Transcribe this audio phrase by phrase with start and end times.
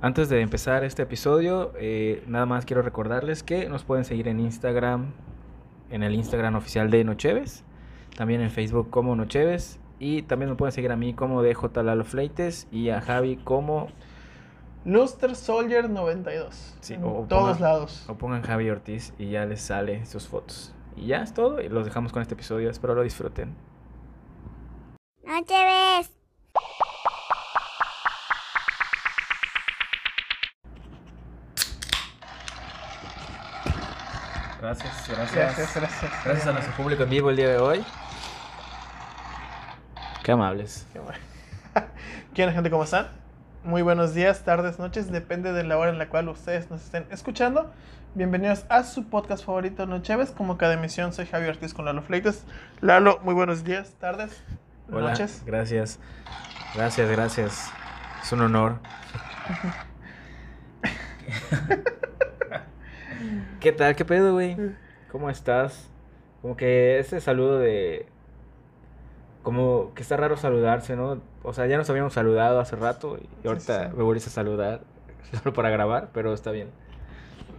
[0.00, 4.40] Antes de empezar este episodio, eh, nada más quiero recordarles que nos pueden seguir en
[4.40, 5.12] Instagram,
[5.90, 7.64] en el Instagram oficial de Nocheves,
[8.16, 12.04] también en Facebook como Nocheves, y también me pueden seguir a mí como DJ Lalo
[12.04, 13.88] Fleites y a Javi como
[14.84, 16.76] Luster Soldier 92.
[16.80, 18.04] Sí, en o- o todos pongan- lados.
[18.08, 20.74] o pongan Javi Ortiz y ya les sale sus fotos.
[20.94, 23.54] Y ya es todo, y los dejamos con este episodio, espero lo disfruten.
[25.24, 26.15] No te ves.
[34.66, 36.24] Gracias, Gracias, gracias.
[36.24, 37.84] Gracias a nuestro público en vivo el día de hoy.
[40.24, 40.84] Qué amables.
[40.92, 41.20] Qué bueno.
[42.34, 42.68] ¿Qué onda, gente?
[42.68, 43.06] ¿Cómo están?
[43.62, 47.06] Muy buenos días, tardes, noches, depende de la hora en la cual ustedes nos estén
[47.12, 47.70] escuchando.
[48.16, 50.32] Bienvenidos a su podcast favorito, Nocheves.
[50.32, 52.44] Como cada emisión, soy Javier Ortiz con Lalo Fleites.
[52.80, 54.42] Lalo, muy buenos días, tardes,
[54.90, 55.44] Hola, noches.
[55.46, 56.00] gracias.
[56.74, 57.70] Gracias, gracias.
[58.20, 58.80] Es un honor.
[63.60, 63.96] ¿Qué tal?
[63.96, 64.56] ¿Qué pedo, güey?
[65.10, 65.88] ¿Cómo estás?
[66.42, 68.06] Como que ese saludo de...
[69.42, 71.20] Como que está raro saludarse, ¿no?
[71.42, 73.96] O sea, ya nos habíamos saludado hace rato y ahorita sí.
[73.96, 74.80] me volviste a saludar
[75.32, 76.68] solo para grabar, pero está bien.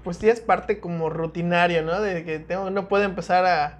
[0.03, 2.01] Pues sí es parte como rutinario, ¿no?
[2.01, 3.79] De que tengo, no puedo empezar a,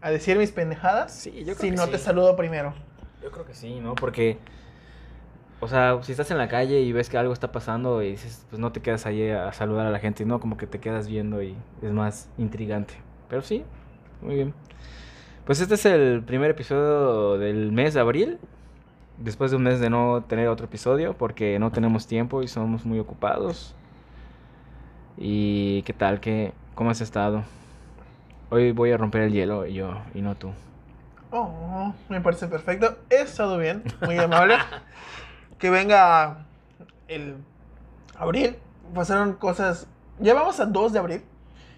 [0.00, 2.74] a decir mis pendejadas Sí, yo creo si que no te saludo primero.
[3.22, 3.94] Yo creo que sí, ¿no?
[3.94, 4.38] Porque,
[5.60, 8.46] o sea, si estás en la calle y ves que algo está pasando y dices,
[8.48, 11.08] pues no te quedas ahí a saludar a la gente, no, como que te quedas
[11.08, 12.94] viendo y es más intrigante.
[13.28, 13.64] Pero sí,
[14.22, 14.54] muy bien.
[15.44, 18.38] Pues este es el primer episodio del mes de abril,
[19.16, 22.84] después de un mes de no tener otro episodio porque no tenemos tiempo y somos
[22.84, 23.74] muy ocupados.
[25.16, 26.20] ¿Y qué tal?
[26.20, 27.42] ¿Qué, ¿Cómo has estado?
[28.50, 30.52] Hoy voy a romper el hielo yo, y no tú.
[31.30, 32.96] Oh, me parece perfecto.
[33.10, 34.54] He estado bien, muy amable.
[35.58, 36.46] que venga
[37.08, 37.36] el
[38.16, 38.56] abril.
[38.94, 39.86] Pasaron cosas.
[40.18, 41.22] Ya vamos a 2 de abril.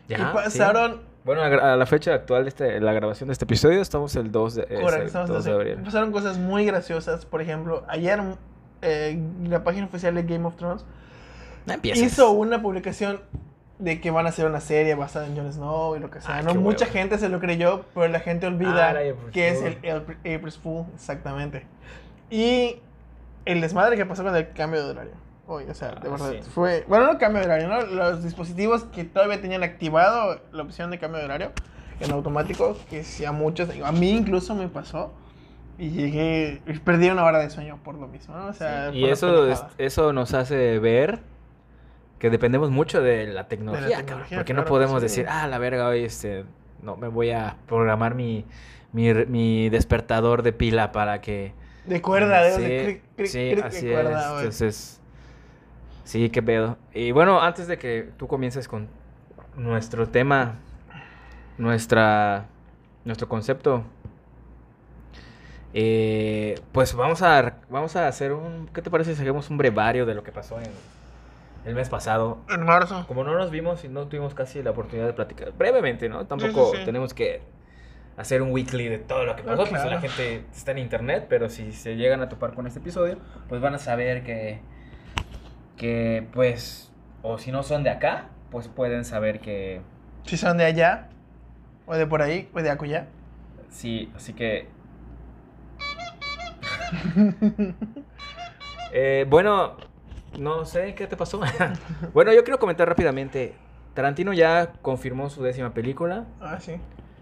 [0.09, 0.27] Ya, y sí.
[0.33, 1.03] pasaron.
[1.25, 4.55] Bueno, a la fecha actual de este, la grabación de este episodio estamos el 2
[4.55, 5.77] de, correcto, estamos 2 de abril.
[5.85, 7.27] Pasaron cosas muy graciosas.
[7.27, 8.21] Por ejemplo, ayer
[8.83, 10.85] eh, la página oficial de Game of Thrones
[11.67, 13.21] No hizo una publicación
[13.79, 16.43] de que van a hacer una serie basada en Jon Snow y lo que sea.
[16.43, 16.55] ¿no?
[16.55, 16.99] Mucha hueva.
[16.99, 19.97] gente se lo creyó, pero la gente olvida Ah, que es el, el
[20.37, 21.67] April's Fool, exactamente.
[22.31, 22.81] Y
[23.45, 25.13] el desmadre que pasó con el cambio de horario.
[25.47, 26.51] O sea, de Ah, verdad, sí.
[26.51, 26.85] fue...
[26.87, 27.83] Bueno, no cambio de horario, ¿no?
[27.83, 31.51] Los dispositivos que todavía tenían activado la opción de cambio de horario
[31.99, 35.13] en automático, que sí a muchos, a mí incluso me pasó.
[35.77, 38.47] Y llegué, y perdí una hora de sueño por lo mismo, ¿no?
[38.47, 41.21] O sea, y por la eso, es- eso nos hace ver
[42.19, 45.03] que dependemos mucho de la tecnología, porque claro no podemos sí.
[45.07, 46.45] decir, ah, la verga, hoy este,
[46.83, 48.45] no me voy a programar mi,
[48.93, 51.55] mi, mi despertador de pila para que...
[51.91, 54.39] De cuerda, de, Sí, de cric, cric, sí, cric, así de cuerda, es.
[54.39, 55.01] Entonces,
[56.05, 56.79] sí, qué pedo.
[56.95, 58.87] Y bueno, antes de que tú comiences con
[59.57, 60.55] nuestro tema,
[61.59, 62.47] nuestra,
[63.05, 63.83] nuestro concepto,
[65.75, 70.07] eh, pues vamos a, vamos a hacer un, ¿qué te parece si hacemos un brevario
[70.07, 70.71] de lo que pasó en
[71.65, 72.39] el mes pasado?
[72.49, 73.05] En marzo.
[73.09, 76.25] Como no nos vimos y no tuvimos casi la oportunidad de platicar brevemente, ¿no?
[76.25, 76.85] Tampoco sí, sí.
[76.85, 77.43] tenemos que
[78.21, 79.91] hacer un weekly de todo lo que pasó, pues claro.
[79.91, 83.61] la gente está en internet, pero si se llegan a topar con este episodio, pues
[83.61, 84.61] van a saber que,
[85.77, 86.93] que pues,
[87.23, 89.81] o si no son de acá, pues pueden saber que
[90.25, 91.09] Si son de allá,
[91.87, 93.07] o de por ahí, o de acullá.
[93.71, 94.69] sí, así que...
[98.93, 99.77] Eh, bueno,
[100.37, 101.41] no sé qué te pasó.
[102.13, 103.55] bueno, yo quiero comentar rápidamente.
[103.95, 106.25] Tarantino ya confirmó su décima película.
[106.41, 106.81] Ah, sí.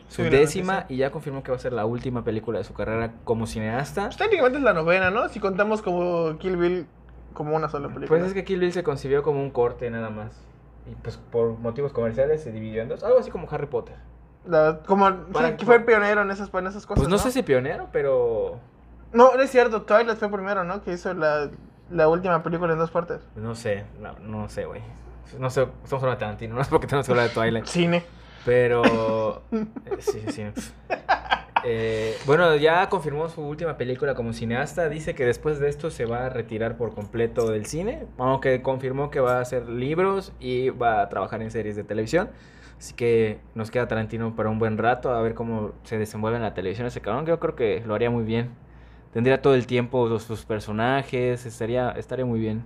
[0.08, 2.72] Su Sí, décima y ya confirmó que va a ser la última película de su
[2.74, 4.04] carrera como cineasta.
[4.06, 5.28] Pues técnicamente es la novena, ¿no?
[5.28, 6.86] Si contamos como Kill Bill
[7.34, 8.08] como una sola película.
[8.08, 10.32] Pues es que Kill Bill se concibió como un corte nada más.
[10.91, 13.04] Y pues por motivos comerciales se dividió en dos.
[13.04, 13.96] Algo así como Harry Potter.
[14.46, 17.00] La- como Para- sí, que fue el pionero en esas, en esas cosas.
[17.02, 18.58] Pues no, sé si pionero, pero...
[19.12, 19.82] No, no es cierto.
[19.82, 20.82] Twilight fue primero, ¿no?
[20.82, 21.50] Que hizo la,
[21.90, 23.20] la última película en dos partes.
[23.36, 24.81] No sé, no, no sé, güey.
[25.38, 27.66] No sé, estamos hablando de Tarantino, no es porque tenemos que hablar de Twilight.
[27.66, 28.02] Cine.
[28.44, 29.43] Pero...
[29.52, 29.67] eh,
[30.00, 30.43] sí, sí.
[31.64, 34.88] Eh, bueno, ya confirmó su última película como cineasta.
[34.88, 38.06] Dice que después de esto se va a retirar por completo del cine.
[38.17, 42.31] Aunque confirmó que va a hacer libros y va a trabajar en series de televisión.
[42.79, 46.44] Así que nos queda Tarantino para un buen rato a ver cómo se desenvuelve en
[46.44, 47.26] la televisión ese cabrón.
[47.26, 48.50] Yo creo que lo haría muy bien.
[49.12, 51.44] Tendría todo el tiempo los- sus personajes.
[51.44, 52.62] Estaría, estaría muy bien.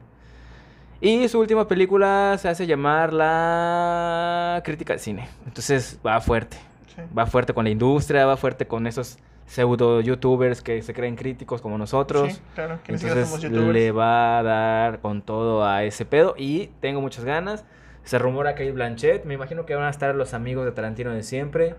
[1.04, 5.28] Y su última película se hace llamar La Crítica al Cine.
[5.44, 6.56] Entonces va fuerte.
[6.94, 7.02] Sí.
[7.18, 11.60] Va fuerte con la industria, va fuerte con esos pseudo youtubers que se creen críticos
[11.60, 12.34] como nosotros.
[12.34, 13.72] Sí, claro, que Entonces somos youtubers.
[13.72, 17.64] le va a dar con todo a ese pedo y tengo muchas ganas.
[18.04, 21.10] Se rumora que hay Blanchett, me imagino que van a estar los amigos de Tarantino
[21.10, 21.74] de siempre.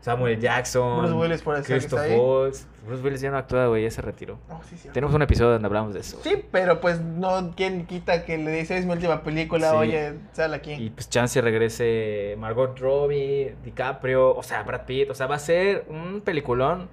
[0.00, 2.00] Samuel Jackson, Bruce Willis por Christoph.
[2.16, 2.66] Waltz.
[2.86, 4.38] Bruce Willis ya no actúa, güey, ya se retiró.
[4.48, 4.88] Oh, sí.
[4.92, 6.18] Tenemos un episodio donde hablamos de eso.
[6.22, 9.70] Sí, pero pues no, ¿quién quita que le dice es mi última película?
[9.70, 9.76] Sí.
[9.76, 10.72] Oye, sal aquí.
[10.72, 15.38] Y pues chance regrese Margot Robbie, DiCaprio, o sea, Brad Pitt, o sea, va a
[15.38, 16.88] ser un peliculón.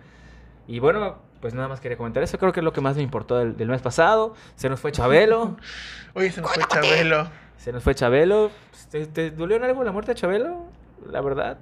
[0.68, 3.04] Y bueno, pues nada más quería comentar eso, creo que es lo que más me
[3.04, 4.34] importó del, del mes pasado.
[4.56, 5.56] Se nos fue Chabelo,
[6.14, 7.30] Oye, se nos fue Chabelo.
[7.56, 8.52] se nos fue Chabelo.
[8.92, 10.66] ¿Te, te dolió en algo la muerte de Chabelo?
[11.10, 11.58] La verdad.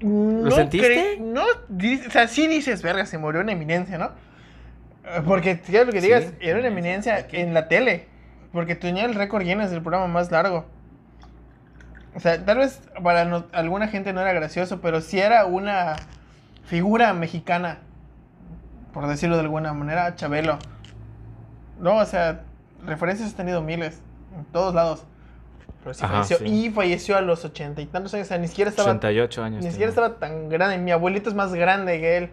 [0.00, 1.18] ¿Lo sentiste?
[1.20, 4.06] No, o sea, sí dices, verga, se murió una eminencia, ¿no?
[5.04, 8.06] Eh, Porque, fíjate lo que digas, Sí, era una eminencia en la tele.
[8.52, 10.66] Porque tenía el récord Guinness del programa más largo.
[12.14, 15.94] O sea, tal vez para no- alguna gente no era gracioso, pero sí era una
[16.64, 17.78] figura mexicana.
[18.92, 20.58] Por decirlo de alguna manera, Chabelo.
[21.78, 22.40] No, o sea,
[22.84, 24.02] referencias has tenido miles,
[24.36, 25.04] en todos lados.
[25.82, 26.38] Pero sí Ajá, falleció.
[26.38, 26.44] sí.
[26.66, 29.64] Y falleció a los ochenta y tantos años, o sea, ni siquiera estaba 88 años.
[29.64, 30.78] ni siquiera estaba tan grande.
[30.78, 32.30] Mi abuelito es más grande que él.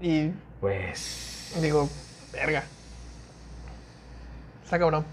[0.00, 1.56] Y Pues.
[1.60, 1.88] digo,
[2.32, 2.62] verga.
[4.64, 5.04] Está cabrón.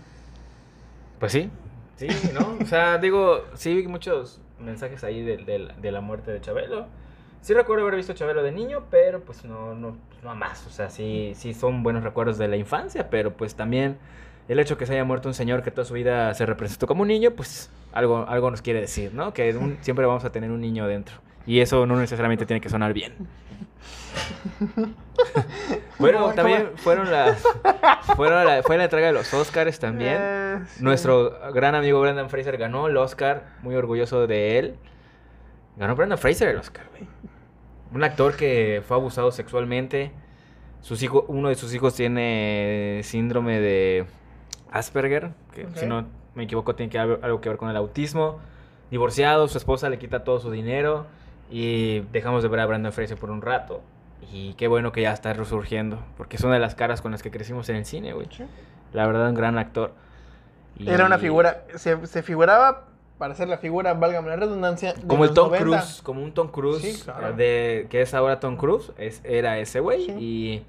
[1.19, 1.49] Pues sí,
[1.95, 2.57] sí, ¿no?
[2.61, 6.41] O sea, digo, sí vi muchos mensajes ahí de, de la- de la muerte de
[6.41, 6.87] Chabelo.
[7.41, 10.65] Sí recuerdo haber visto a Chabelo de niño, pero pues no, no, no a más.
[10.67, 13.97] O sea, sí, sí son buenos recuerdos de la infancia, pero pues también
[14.47, 17.01] el hecho que se haya muerto un señor que toda su vida se representó como
[17.03, 19.33] un niño, pues algo, algo nos quiere decir, ¿no?
[19.33, 21.15] Que un- siempre vamos a tener un niño dentro.
[21.45, 23.13] Y eso no necesariamente tiene que sonar bien.
[25.99, 27.43] bueno, ¿Cómo- también fueron las...
[28.15, 30.17] Fueron la, fue la entrega de los Oscars también.
[30.19, 30.83] Eh, sí.
[30.83, 34.75] Nuestro gran amigo Brendan Fraser ganó el Oscar, muy orgulloso de él.
[35.77, 37.07] Ganó Brendan Fraser el Oscar, güey.
[37.93, 40.11] Un actor que fue abusado sexualmente.
[40.81, 44.05] Sus hijos, uno de sus hijos tiene síndrome de
[44.73, 46.05] Asperger, que si no
[46.35, 48.39] me equivoco tiene que algo, algo que ver con el autismo.
[48.91, 51.05] Divorciado, su esposa le quita todo su dinero
[51.49, 53.81] y dejamos de ver a Brendan Fraser por un rato.
[54.31, 57.21] Y qué bueno que ya está resurgiendo, porque es una de las caras con las
[57.23, 58.27] que crecimos en el cine, güey.
[58.35, 58.43] Sí.
[58.93, 59.91] La verdad, un gran actor.
[60.77, 61.65] Y- Era una figura.
[61.75, 62.85] Se, se figuraba
[63.19, 64.93] para ser la figura, válgame la redundancia.
[64.93, 65.63] de Como el Tom 90.
[65.63, 67.29] Cruise, como un Tom Cruise, Sí, claro.
[67.29, 70.05] eh, de, que es ahora Tom Cruise, es, era ese güey.
[70.05, 70.11] Sí.
[70.19, 70.65] Y,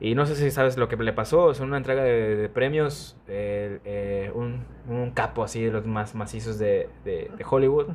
[0.00, 3.16] y no sé si sabes lo que le pasó, es una entrega de, de premios,
[3.28, 7.86] eh, eh, un, un capo así de los más macizos de, de- de Hollywood,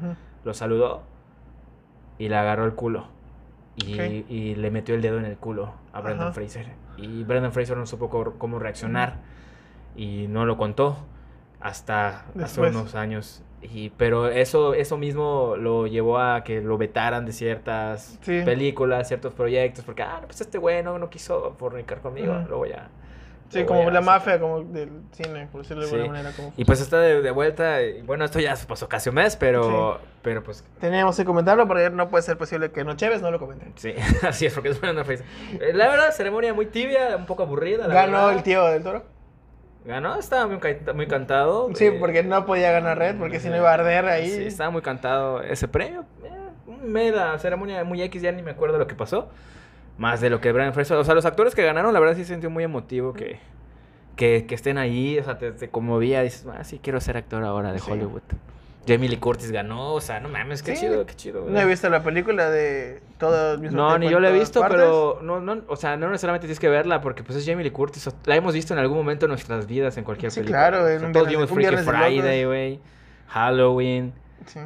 [0.44, 1.04] lo saludó
[2.18, 3.08] y le agarró el culo.
[3.76, 6.34] Y, y le metió el dedo en el culo a Brendan.
[6.34, 6.68] Fraser.
[6.98, 9.18] Y Brendan Fraser no supo cómo, reaccionar
[9.96, 10.98] y no lo contó
[11.62, 13.44] hasta hace unos años.
[13.62, 18.42] Y, pero eso, eso mismo lo llevó a que lo vetaran de ciertas Sí.
[18.46, 22.90] películas, ciertos proyectos, porque, ah, pues este güey no, no quiso fornicar conmigo, luego ya.
[23.50, 26.32] Sí, como la mafia como del cine, por decirlo de alguna manera.
[26.36, 26.54] Como...
[26.56, 30.00] Y pues está de, de vuelta, y bueno, esto ya pasó casi un mes, pero,
[30.22, 33.74] pero pues Teníamos que comentarlo porque no puede ser posible que Nocheves no lo comenten.
[33.76, 33.94] sí,
[34.28, 35.26] así es, porque es Brendan Fraser.
[35.60, 37.88] Eh, La verdad, ceremonia muy tibia, un poco aburrida.
[37.88, 38.34] la Ganó verdad.
[38.38, 39.04] el tío del toro.
[39.86, 40.60] Ganó, estaba muy,
[40.94, 41.70] muy cantado.
[41.74, 44.30] Sí, eh, porque no podía ganar Red, porque si no iba a arder ahí.
[44.30, 46.06] Sí, estaba muy cantado ese premio.
[46.24, 46.30] Eh,
[46.68, 49.30] un meda, ceremonia muy X, ya ni me acuerdo lo que pasó.
[49.98, 50.98] Más de lo que Brian Fraser.
[50.98, 53.40] O sea, los actores que ganaron, la verdad sí se sintió muy emotivo que,
[54.16, 55.18] que, que estén ahí.
[55.20, 56.22] O sea, te, te conmovía.
[56.22, 57.90] Dices, ah, sí, quiero ser actor ahora de Sí.
[57.92, 58.22] Hollywood.
[58.88, 59.94] Jamie Lee Curtis ganó.
[59.94, 60.82] O sea, no mames, qué Sí.
[60.88, 61.46] chido, qué chido.
[61.48, 64.62] No he visto la película de todo el mismo No, ni yo la he visto,
[64.62, 64.78] partes.
[64.80, 67.72] pero no, no, o sea, no necesariamente tienes que verla porque pues es Jamie Lee
[67.72, 68.08] Curtis.
[68.08, 70.70] o- La hemos visto en algún momento en nuestras vidas en cualquier Sí, película.
[70.70, 72.20] claro, O en sea, un todos viernes- vimos un Freaky.
[72.20, 72.80] Friday, güey.
[73.28, 74.14] Halloween.
[74.46, 74.60] Sí.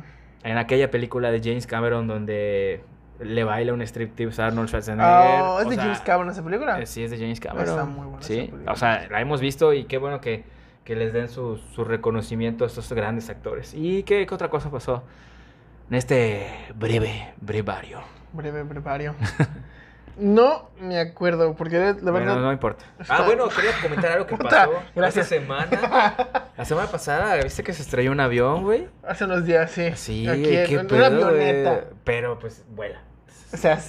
[0.43, 2.81] En aquella película de James Cameron donde
[3.19, 5.41] le baila un striptease a Arnold Schwarzenegger.
[5.41, 6.79] Oh, ¿Es o de sea, James Cameron esa película?
[6.81, 7.69] eh, Sí, es de James Cameron.
[7.69, 8.71] Está muy buena esa Sí, película.
[8.71, 10.43] o sea, la hemos visto y qué bueno que,
[10.83, 13.73] que les den su, su reconocimiento a estos grandes actores.
[13.73, 15.03] ¿Y qué, qué otra cosa pasó
[15.89, 18.01] en este breve brevario?
[18.33, 19.15] Breve prepario.
[20.17, 22.11] no me acuerdo, porque la verdad.
[22.11, 22.85] Bueno, no importa.
[22.99, 25.31] Está- Ah, bueno, quería comentar algo que Puta, pasó gracias.
[25.31, 26.49] esta semana.
[26.57, 28.87] La semana pasada, ¿viste que se estrelló un avión, güey?
[29.07, 29.91] Hace unos días, sí.
[29.95, 31.85] Sí, Aquí, qué en pedo, una avioneta.
[32.03, 33.01] Pero pues vuela.
[33.51, 33.79] O sea,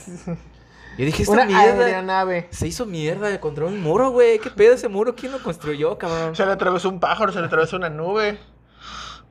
[0.98, 2.46] Yo dije, esta una mierda aeronave.
[2.50, 4.38] se hizo mierda contra un muro, güey.
[4.38, 5.14] ¿Qué pedo ese muro?
[5.14, 6.36] ¿Quién lo construyó, cabrón?
[6.36, 8.38] Se le atravesó un pájaro, se le atravesó una nube.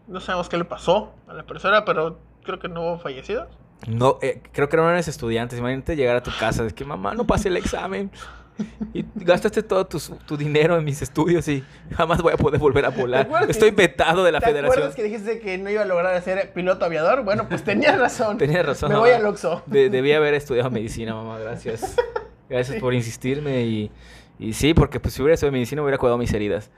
[0.07, 3.47] No sabemos qué le pasó a la persona, pero creo que no hubo fallecidos.
[3.87, 5.59] No, eh, creo que no eres estudiantes.
[5.59, 6.65] Imagínate llegar a tu casa.
[6.65, 8.11] Es que mamá, no pasé el examen.
[8.93, 11.63] Y gastaste todo tu, tu dinero en mis estudios y
[11.95, 13.27] jamás voy a poder volver a volar.
[13.49, 14.71] Estoy vetado de la ¿Te federación.
[14.71, 17.23] acuerdas que dijiste que no iba a lograr ser piloto aviador?
[17.23, 18.37] Bueno, pues tenías razón.
[18.37, 18.89] Tenías razón.
[18.89, 19.07] Me mamá.
[19.07, 19.63] voy al Oxxo.
[19.65, 21.39] De- debí haber estudiado medicina, mamá.
[21.39, 21.95] Gracias.
[22.49, 23.91] Gracias por insistirme y,
[24.37, 26.69] y sí, porque pues si hubiera estudiado medicina hubiera cuidado mis heridas.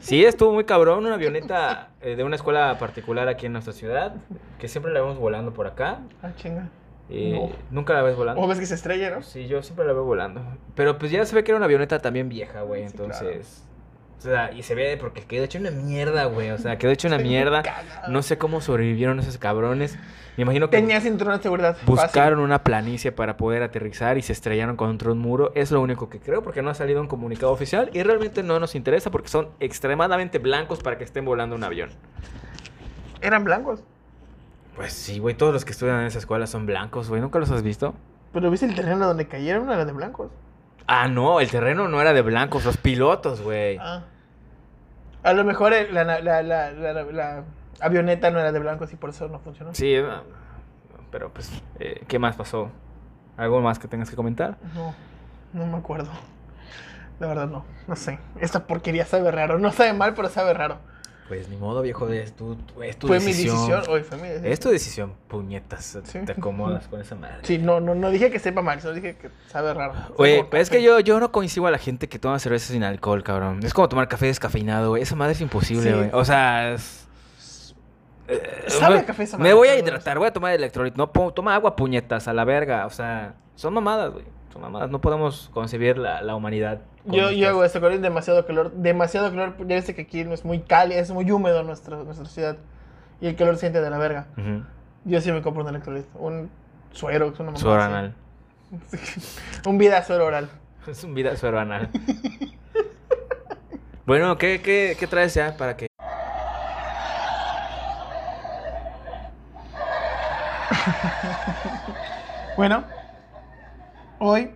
[0.00, 4.14] Sí, estuvo muy cabrón una avioneta eh, de una escuela particular aquí en nuestra ciudad,
[4.60, 5.98] que siempre la vemos volando por acá.
[6.22, 6.68] Ah, chinga.
[7.14, 7.50] Eh, No.
[7.70, 8.40] Nunca la ves volando.
[8.40, 9.22] O ves que se estrella, ¿no?
[9.22, 10.40] Sí, yo siempre la veo volando.
[10.74, 12.82] Pero pues ya se ve que era una avioneta también vieja, güey.
[12.82, 13.64] Sí, Entonces.
[14.18, 16.50] O sea, y se ve porque quedó hecho una mierda, güey.
[16.52, 17.62] O sea, quedó hecho una mierda.
[18.08, 19.98] No sé cómo sobrevivieron esos cabrones.
[20.36, 21.72] Me imagino que Tenía cinturón de seguridad.
[21.74, 21.86] fácil.
[21.88, 25.50] buscaron una planicie para poder aterrizar y se estrellaron contra un muro.
[25.56, 28.60] Es lo único que creo porque no ha salido un comunicado oficial y realmente no
[28.60, 31.90] nos interesa porque son extremadamente blancos para que estén volando un avión.
[33.20, 33.82] Eran blancos.
[34.76, 35.34] Pues sí, güey.
[35.36, 37.20] Todos los que estudian en esa escuela son blancos, güey.
[37.20, 37.94] ¿Nunca los has visto?
[38.32, 40.30] Pero viste el terreno donde cayeron, era de blancos.
[40.86, 41.40] Ah, no.
[41.40, 42.64] El terreno no era de blancos.
[42.64, 43.78] Los pilotos, güey.
[43.80, 44.04] Ah.
[45.22, 47.44] A lo mejor la, la, la, la, la- la
[47.80, 49.74] avioneta no era de blancos y por eso no funcionó.
[49.74, 50.04] Sí, eh,
[51.10, 52.70] pero pues, eh, ¿qué más pasó?
[53.36, 54.56] ¿Algo más que tengas que comentar?
[54.74, 54.94] No,
[55.52, 56.10] no me acuerdo.
[57.20, 58.18] La verdad no, no sé.
[58.40, 59.58] Esta porquería sabe raro.
[59.58, 60.78] No sabe mal, pero sabe raro.
[61.28, 63.54] Pues ni modo, viejo, es tu, es tu fue decisión.
[63.56, 63.94] mi decisión.
[63.94, 64.52] Hoy fue mi decisión.
[64.52, 65.98] Es tu decisión, puñetas.
[66.04, 66.18] Sí.
[66.26, 67.36] Te acomodas con esa madre.
[67.42, 69.94] Sí, no, no, no dije que sepa mal, solo dije que sabe raro.
[70.18, 72.82] Oye, pero es que yo, yo no coincido a la gente que toma cerveza sin
[72.84, 73.60] alcohol, cabrón.
[73.62, 75.02] Es como tomar café descafeinado, güey.
[75.02, 75.96] Esa madre es imposible, Sí.
[75.96, 76.10] güey.
[76.12, 77.06] O sea, es...
[78.28, 80.94] eh, Sabe me- a café esa Me madre, voy a hidratar, voy a tomar electrolit.
[80.96, 82.84] No, toma agua, puñetas, a la verga.
[82.86, 84.24] O sea, son mamadas, güey.
[84.52, 84.90] Son mamadas.
[84.90, 86.80] No podemos concebir la, la humanidad.
[87.06, 90.44] Yo, yo hago esto, con demasiado calor, demasiado calor, ya viste que aquí no es
[90.44, 92.56] muy cálido, es muy húmedo nuestra, nuestra ciudad.
[93.20, 94.26] Y el calor siente de la verga.
[95.04, 96.50] Yo sí me compro un electrolit, un
[96.92, 98.14] suero, es una mamá Suero anal.
[99.66, 100.48] un vida suero oral.
[100.86, 101.88] Es un vida suero anal.
[104.06, 105.86] bueno, ¿qué, qué, ¿qué traes ya para que...
[112.56, 112.84] Bueno,
[114.24, 114.50] hoy,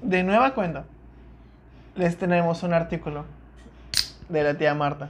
[0.00, 0.84] de nueva cuenta,
[1.96, 3.24] les tenemos un artículo
[4.28, 5.08] de la tía Marta.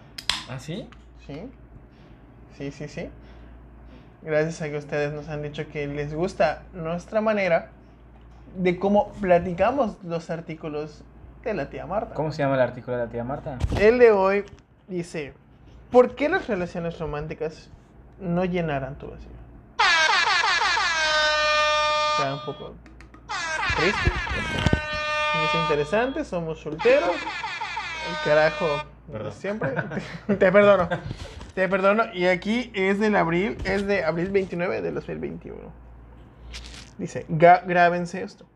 [0.48, 0.88] ¿Ah, sí?
[1.26, 1.42] ¿Sí?
[2.56, 3.10] Sí, sí, sí.
[4.22, 7.68] Gracias a que ustedes nos han dicho que les gusta nuestra manera
[8.56, 11.04] de cómo platicamos los artículos
[11.44, 12.14] de la tía Marta.
[12.14, 13.58] ¿Cómo se llama el artículo de la tía Marta?
[13.78, 14.46] El de hoy
[14.88, 15.34] dice,
[15.90, 17.68] ¿por qué las relaciones románticas
[18.20, 19.28] no llenarán tu vacío?
[22.16, 22.74] O sea, un poco
[23.76, 24.10] triste.
[25.44, 27.10] Es interesante, somos solteros.
[27.10, 28.66] El carajo,
[29.10, 29.32] Perdón.
[29.32, 29.74] siempre.
[30.26, 30.88] Te perdono.
[31.54, 32.04] Te perdono.
[32.14, 35.58] Y aquí es del abril, es de abril 29 del 2021.
[36.98, 38.46] Dice, "Ga- grábense esto.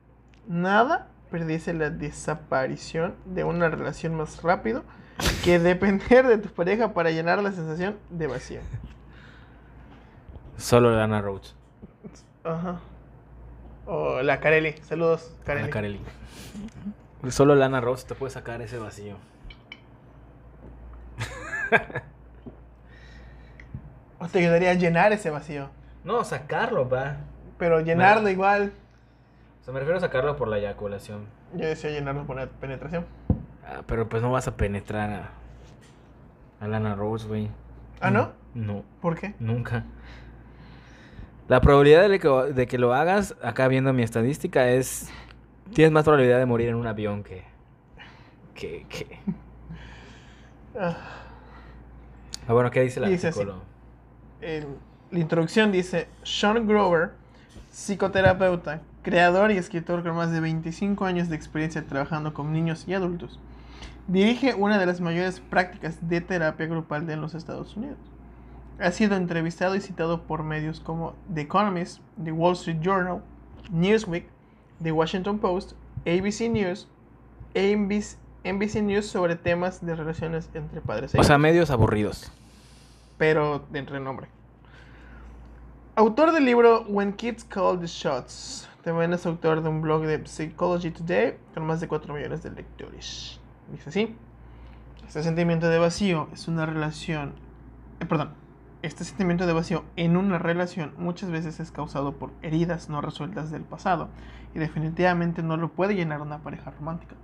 [0.47, 4.85] Nada perdice la desaparición de una relación más rápido
[5.43, 8.61] que depender de tu pareja para llenar la sensación de vacío.
[10.57, 11.55] Solo Lana Rhodes.
[12.45, 12.81] Ajá.
[13.87, 14.75] O la Carelli.
[14.83, 15.65] Saludos, Carelli.
[15.65, 16.01] Ana Carelli.
[17.29, 19.17] Solo Lana Rhodes te puede sacar ese vacío.
[24.21, 25.69] O te ayudaría a llenar ese vacío.
[26.05, 27.17] No, sacarlo, va.
[27.59, 28.73] Pero llenarlo igual.
[29.61, 31.27] O sea, me refiero a sacarlo por la eyaculación.
[31.55, 33.05] Yo decía llenarlo por la penetración.
[33.67, 37.51] Ah, pero pues no vas a penetrar a, a Lana Rhodes, güey.
[38.01, 38.33] ¿Ah, no?
[38.55, 39.35] No, ¿Por qué?
[39.41, 39.85] nunca.
[41.49, 45.11] La probabilidad de que, de que lo hagas, acá viendo mi estadística, es...
[45.75, 47.45] Tienes más probabilidad de morir en un avión que...
[48.55, 48.87] Que...
[48.89, 49.19] que...
[50.79, 50.97] Ah,
[52.47, 53.41] Ah, bueno, ¿qué dice el Dice así.
[53.41, 53.63] artículo?
[54.43, 54.67] el-
[55.11, 57.13] la introducción dice: Sean Grover,
[57.73, 62.93] psicoterapeuta, creador y escritor con más de 25 años de experiencia trabajando con niños y
[62.93, 63.39] adultos,
[64.09, 67.97] dirige una de las mayores prácticas de terapia grupal de los Estados Unidos.
[68.81, 73.23] Ha sido entrevistado y citado por medios como The Economist, The Wall Street Journal,
[73.71, 74.27] Newsweek,
[74.83, 76.89] The Washington Post, ABC News,
[77.55, 82.33] NBC, NBC News sobre temas de relaciones entre padres e O sea, hijos medios aburridos.
[83.17, 84.27] pero de entre nombre.
[85.97, 88.69] Autor del libro When Kids Call the Shots.
[88.83, 92.51] También es autor de un blog de Psychology Today con más de 4 millones de
[92.51, 93.39] lectores.
[93.71, 94.17] Dice así.
[95.07, 97.35] Este sentimiento de vacío es una relación...
[98.01, 98.35] eh, perdón.
[98.85, 103.51] Este sentimiento de vacío en una relación muchas veces es causado por heridas no resueltas
[103.51, 104.11] del pasado
[104.55, 107.15] y definitivamente no lo puede llenar una pareja romántica.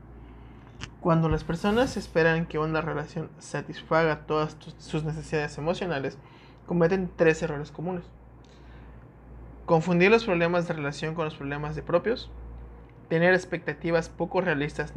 [1.02, 6.16] Cuando las personas esperan que una relación satisfaga todas sus necesidades emocionales,
[6.64, 8.04] cometen tres errores comunes.
[9.66, 12.30] Confundir los problemas de relación con los problemas de propios,
[13.10, 14.94] tener expectativas poco realistas,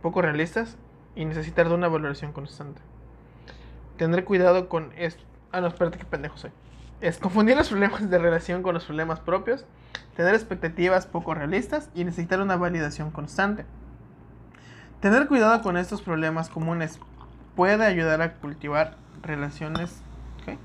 [0.00, 0.76] poco realistas
[1.16, 2.80] y necesitar de una valoración constante.
[3.96, 5.31] Tener cuidado con esto.
[5.52, 6.50] Ah, no, espérate, qué pendejo soy.
[7.00, 9.66] Es confundir los problemas de relación con los problemas propios,
[10.16, 13.64] tener expectativas poco realistas y necesitar una validación constante.
[15.00, 17.00] Tener cuidado con estos problemas comunes
[17.56, 20.00] puede ayudar a cultivar relaciones.
[20.44, 20.58] ¿qué?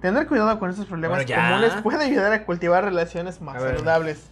[0.00, 4.28] Tener cuidado con estos problemas Bueno, comunes puede ayudar a cultivar relaciones más saludables.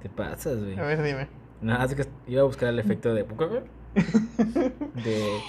[0.00, 0.78] Te pasas, güey.
[0.78, 1.28] A ver, dime.
[1.60, 3.24] Nada, es que iba a buscar el efecto de.
[3.94, 5.40] De.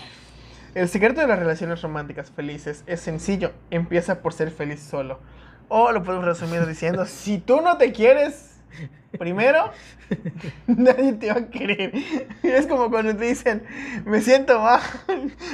[0.76, 3.54] El secreto de las relaciones románticas felices es sencillo.
[3.72, 5.22] Empieza por ser feliz solo.
[5.70, 8.60] O lo podemos resumir diciendo, si tú no te quieres
[9.18, 9.72] primero,
[10.68, 11.94] nadie te va a querer.
[12.44, 13.64] Es como cuando te dicen,
[14.06, 14.82] me siento mal.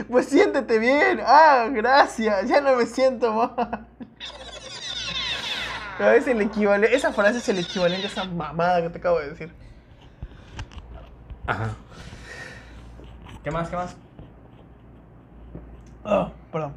[0.09, 1.21] Pues siéntete bien.
[1.23, 2.49] Ah, gracias.
[2.49, 3.87] Ya no me siento mal.
[5.99, 9.19] Pero es el equivalente, esa frase es el equivalente a esa mamada que te acabo
[9.19, 9.53] de decir.
[11.45, 11.75] Ajá.
[13.43, 13.69] ¿Qué más?
[13.69, 13.95] ¿Qué más?
[16.03, 16.73] Oh, perdón.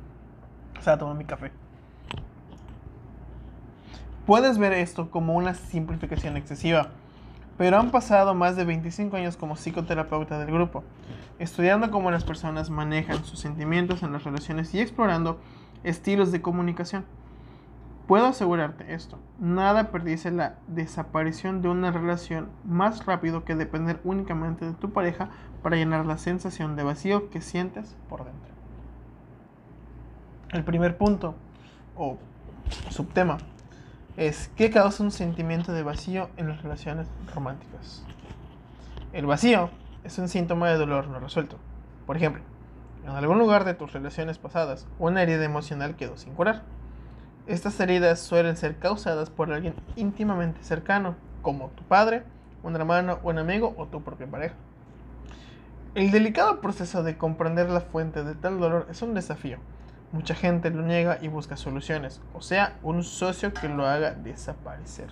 [0.78, 1.50] O sea, tomar mi café.
[4.26, 6.88] Puedes ver esto como una simplificación excesiva,
[7.58, 10.82] pero han pasado más de 25 años como psicoterapeuta del grupo,
[11.38, 15.38] estudiando cómo las personas manejan sus sentimientos en las relaciones y explorando
[15.84, 17.04] estilos de comunicación.
[18.06, 24.66] Puedo asegurarte esto, nada predice la desaparición de una relación más rápido que depender únicamente
[24.66, 25.30] de tu pareja
[25.62, 28.53] para llenar la sensación de vacío que sientes por dentro.
[30.54, 31.34] El primer punto,
[31.96, 32.16] o
[32.88, 33.38] subtema,
[34.16, 38.04] es ¿qué causa un sentimiento de vacío en las relaciones románticas?
[39.12, 39.70] El vacío
[40.04, 41.58] es un síntoma de dolor no resuelto.
[42.06, 42.40] Por ejemplo,
[43.02, 46.62] en algún lugar de tus relaciones pasadas, una herida emocional quedó sin curar.
[47.48, 52.22] Estas heridas suelen ser causadas por alguien íntimamente cercano, como tu padre,
[52.62, 54.54] un hermano, un amigo o tu propia pareja.
[55.96, 59.58] El delicado proceso de comprender la fuente de tal dolor es un desafío.
[60.14, 65.08] Mucha gente lo niega y busca soluciones, o sea, un socio que lo haga desaparecer.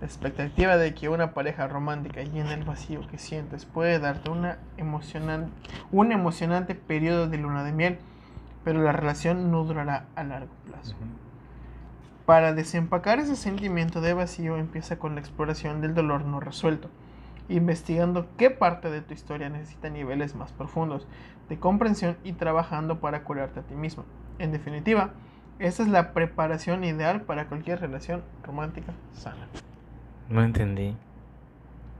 [0.00, 4.58] La expectativa de que una pareja romántica llene el vacío que sientes puede darte una
[4.76, 5.52] emocionante,
[5.92, 7.98] un emocionante periodo de luna de miel,
[8.64, 10.96] pero la relación no durará a largo plazo.
[12.26, 16.90] Para desempacar ese sentimiento de vacío empieza con la exploración del dolor no resuelto,
[17.48, 21.06] investigando qué parte de tu historia necesita niveles más profundos
[21.48, 24.04] de comprensión y trabajando para curarte a ti mismo.
[24.38, 25.10] En definitiva,
[25.58, 29.46] esa es la preparación ideal para cualquier relación romántica sana.
[30.28, 30.94] No entendí.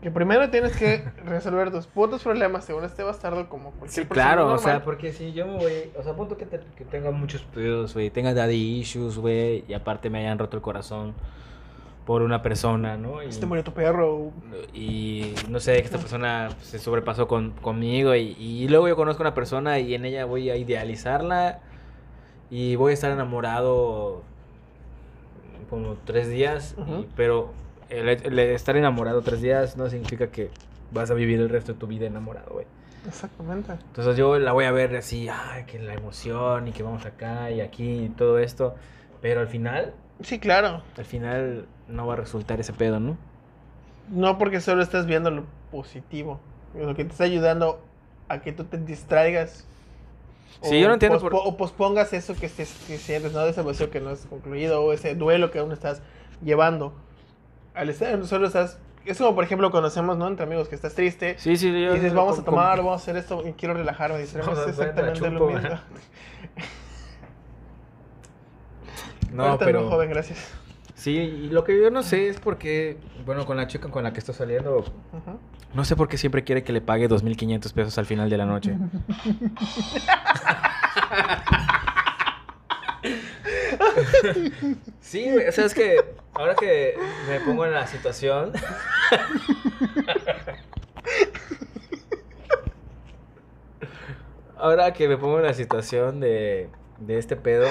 [0.02, 4.26] Que primero tienes que resolver tus putos problemas según este bastardo como cualquier Sí, persona
[4.26, 4.64] claro, o normal.
[4.64, 7.94] sea, porque si yo me voy, o sea, punto que, te- que tenga muchos pedos,
[7.94, 11.14] güey, tenga daddy issues, güey, y aparte me hayan roto el corazón
[12.04, 13.22] por una persona, ¿no?
[13.22, 14.30] Y, Se te murió tu perro.
[14.74, 19.22] y no sé, que esta persona se sobrepasó con, conmigo y, y luego yo conozco
[19.22, 21.60] a una persona y en ella voy a idealizarla
[22.56, 24.22] y voy a estar enamorado
[25.68, 27.52] como tres días, y- pero
[27.88, 30.50] el, el estar enamorado tres días no significa que
[30.92, 32.66] vas a vivir el resto de tu vida enamorado, güey.
[33.06, 33.72] Exactamente.
[33.72, 37.50] Entonces yo la voy a ver así, ay, que la emoción y que vamos acá
[37.50, 38.74] y aquí y todo esto.
[39.20, 40.82] Pero al final, Sí, claro.
[40.96, 43.16] al final no va a resultar ese pedo, ¿no?
[44.10, 46.38] No porque solo estás viendo lo positivo.
[46.78, 47.80] Lo que te está ayudando
[48.28, 49.66] a que tú te distraigas.
[50.62, 53.42] Sí, yo no entiendo por- O pospongas eso que, estés- que sientes, ¿no?
[53.42, 56.00] Ese vacío que no es concluido o ese duelo que aún estás
[56.42, 56.94] llevando.
[57.74, 58.78] Al estar solo estás...
[59.04, 60.26] Es como, por ejemplo, conocemos, ¿no?
[60.28, 61.36] Entre amigos que estás triste.
[61.38, 61.90] Sí, sí, yo...
[61.92, 64.18] Y dices, vamos a como- tomar, vamos a hacer esto y quiero relajarme.
[64.18, 65.50] Dices, Vamos a es hacer la exactamente lo chupo".
[65.50, 65.68] mismo.
[69.32, 69.88] No, Ahorita pero...
[69.88, 70.38] joven, gracias.
[71.04, 74.14] Sí, y lo que yo no sé es porque, bueno, con la chica con la
[74.14, 74.86] que estoy saliendo,
[75.74, 78.46] no sé por qué siempre quiere que le pague 2.500 pesos al final de la
[78.46, 78.74] noche.
[85.00, 85.98] Sí, o sea, es que
[86.32, 86.96] ahora que
[87.28, 88.52] me pongo en la situación.
[94.56, 96.70] Ahora que me pongo en la situación de,
[97.06, 97.66] de este pedo,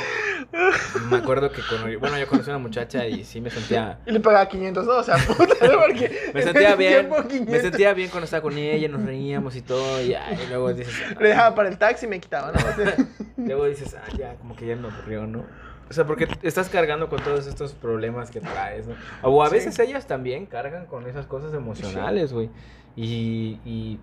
[1.10, 4.12] me acuerdo que cuando, bueno, yo conocí a una muchacha y sí me sentía, Y
[4.12, 4.98] le pagaba 500, ¿no?
[4.98, 5.80] O sea, puta, ¿no?
[5.80, 7.62] Porque me en sentía bien, me 500.
[7.62, 10.94] sentía bien cuando estaba con ella, nos reíamos y todo, y, ay, y luego dices,
[11.20, 12.60] Le dejaba para el taxi y me quitaba, ¿no?
[12.60, 12.96] O sea,
[13.38, 15.46] Luego dices, ah, ya, como que ya me aburrió, ¿no?
[15.90, 18.96] O sea, porque estás cargando con todos estos problemas que traes, ¿no?
[19.22, 19.56] O a Sí.
[19.56, 22.50] veces ellas también cargan con esas cosas emocionales, güey.
[22.96, 24.00] Y, y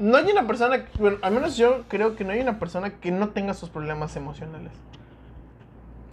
[0.00, 2.90] No hay una persona, que- bueno, al menos yo creo que no hay una persona
[2.98, 4.72] que no tenga sus problemas emocionales.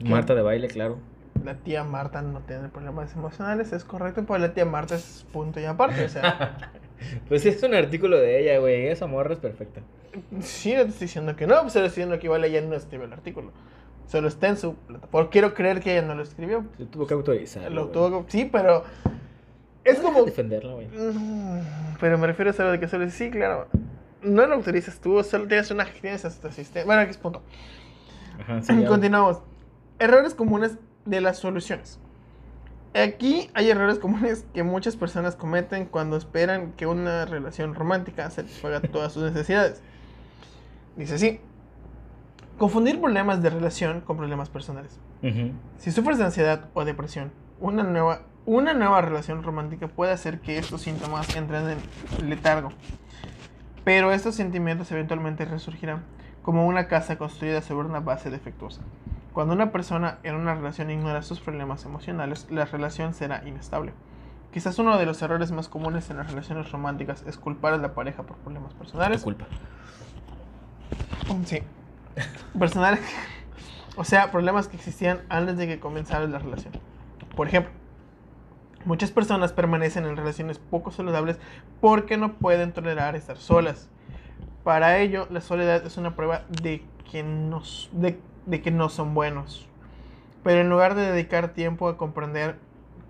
[0.03, 0.99] Marta de baile, claro.
[1.43, 5.59] la tía Marta no tiene problemas emocionales, es correcto, pero la tía Marta es punto
[5.59, 6.71] y aparte, o sea,
[7.29, 8.87] Pues sí, es un artículo de ella, güey.
[8.87, 9.81] Esa morra es perfecta.
[10.41, 13.05] sí, no te estoy diciendo que no, pues estoy diciendo que igual ella no escribió
[13.05, 13.51] el artículo,
[14.07, 17.13] solo está en su plataforma, quiero creer que ella no lo escribió, Se tuvo que
[17.13, 17.71] autorizar.
[17.71, 18.83] lo tuvo, que- sí, pero
[19.87, 20.23] es como...
[20.23, 20.87] defenderla, güey.
[20.87, 21.61] Mm,
[21.99, 23.67] Pero me refiero a eso de que solo sí, claro.
[24.21, 26.85] No lo autorizas tú, solo tienes una tienes hasta asistente.
[26.85, 27.41] Bueno, aquí es punto.
[28.39, 28.87] Ajá, sí, ya.
[28.87, 29.41] Continuamos.
[29.99, 31.99] Errores comunes de las soluciones.
[32.93, 38.81] Aquí hay errores comunes que muchas personas cometen cuando esperan que una relación romántica satisfaga
[38.91, 39.81] todas sus necesidades.
[40.95, 41.39] Dice así.
[42.57, 44.99] Confundir problemas de relación con problemas personales.
[45.77, 50.57] Si sufres de ansiedad o depresión, una nueva, una nueva relación romántica puede hacer que
[50.57, 51.77] estos síntomas entren
[52.17, 52.69] en letargo.
[53.83, 56.03] Pero estos sentimientos eventualmente resurgirán
[56.43, 58.81] como una casa construida sobre una base defectuosa.
[59.33, 63.91] Cuando una persona en una relación ignora sus problemas emocionales, la relación será inestable.
[64.53, 67.93] Quizás uno de los errores más comunes en las relaciones románticas es culpar a la
[67.93, 69.23] pareja por problemas personales.
[69.23, 69.45] culpa.
[71.45, 71.61] Sí.
[72.57, 73.01] Personales.
[73.99, 76.71] O sea, problemas que existían antes de que comenzara la relación.
[77.35, 77.71] Por ejemplo,
[78.87, 81.37] muchas personas permanecen en relaciones poco saludables
[81.81, 83.89] porque no pueden tolerar estar solas.
[84.63, 89.67] Para ello, la soledad es una prueba de que, no son buenos.
[90.43, 92.57] Pero en lugar de dedicar tiempo a comprender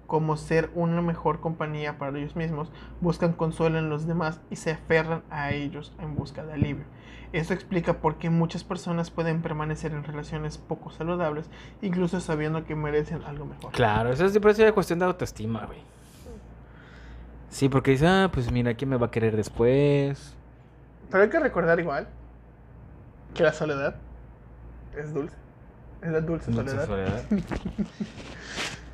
[0.08, 4.72] cómo ser una mejor compañía para ellos mismos, buscan consuelo en los demás y se
[4.72, 6.86] aferran a ellos en busca de alivio.
[7.34, 11.50] Esto explica por qué muchas personas pueden permanecer en relaciones poco saludables,
[11.82, 13.74] incluso sabiendo que merecen algo mejor.
[13.74, 15.80] Claro, eso es una cuestión de autoestima, güey.
[17.50, 20.34] Sí, porque dice, ah, pues mira, ¿quién me va a querer después?
[21.12, 22.08] Pero hay que recordar igual
[23.34, 23.96] que la soledad
[24.98, 25.36] es dulce.
[26.02, 26.88] Es la dulce, Dulce soledad.
[26.88, 27.24] soledad.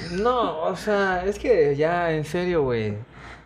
[0.00, 2.96] No, o sea, es que ya, en serio, güey.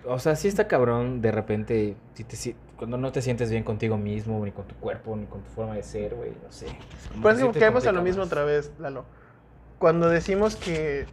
[0.06, 3.64] O sea, sí está cabrón de repente, si te, si- cuando no te sientes bien
[3.64, 6.68] contigo mismo, ni con tu cuerpo, ni con tu forma de ser, güey, no sé.
[7.12, 8.26] Como Pero es que como sí te caemos a lo mismo más.
[8.26, 9.04] otra vez, Lalo.
[9.78, 11.08] Cuando decimos que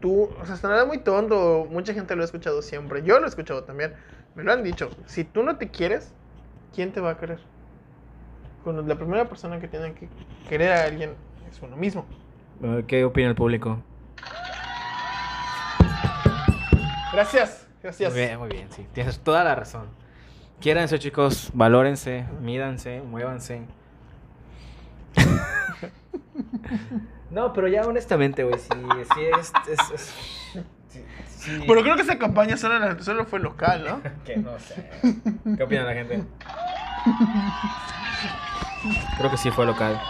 [0.00, 3.02] tú, o sea, sonará muy tonto, mucha gente lo ha escuchado siempre.
[3.04, 3.94] Yo lo he escuchado también.
[4.34, 4.92] Me lo han dicho.
[5.06, 6.14] Si tú no te quieres,
[6.74, 7.40] ¿quién te va a querer?
[8.64, 10.08] Cuando la primera persona que tiene que
[10.48, 11.10] querer a alguien
[11.50, 12.06] es uno mismo.
[12.62, 13.78] Eh, ¿Qué opina el público?
[17.12, 18.12] Gracias, gracias.
[18.12, 18.86] Muy bien, muy bien, sí.
[18.94, 19.86] Tienes toda la razón.
[20.60, 23.62] Quiéranse, chicos, valórense, mídanse, muévanse.
[27.30, 28.68] no, pero ya honestamente, güey, sí,
[29.14, 29.52] sí es...
[29.70, 30.14] es- es-
[30.88, 31.64] sí, sí.
[31.66, 34.00] Pero creo que esa campaña solo, solo fue local, ¿no?
[34.24, 34.90] Que no sé.
[35.56, 36.22] ¿Qué opina la gente?
[39.18, 40.00] Creo que sí fue local.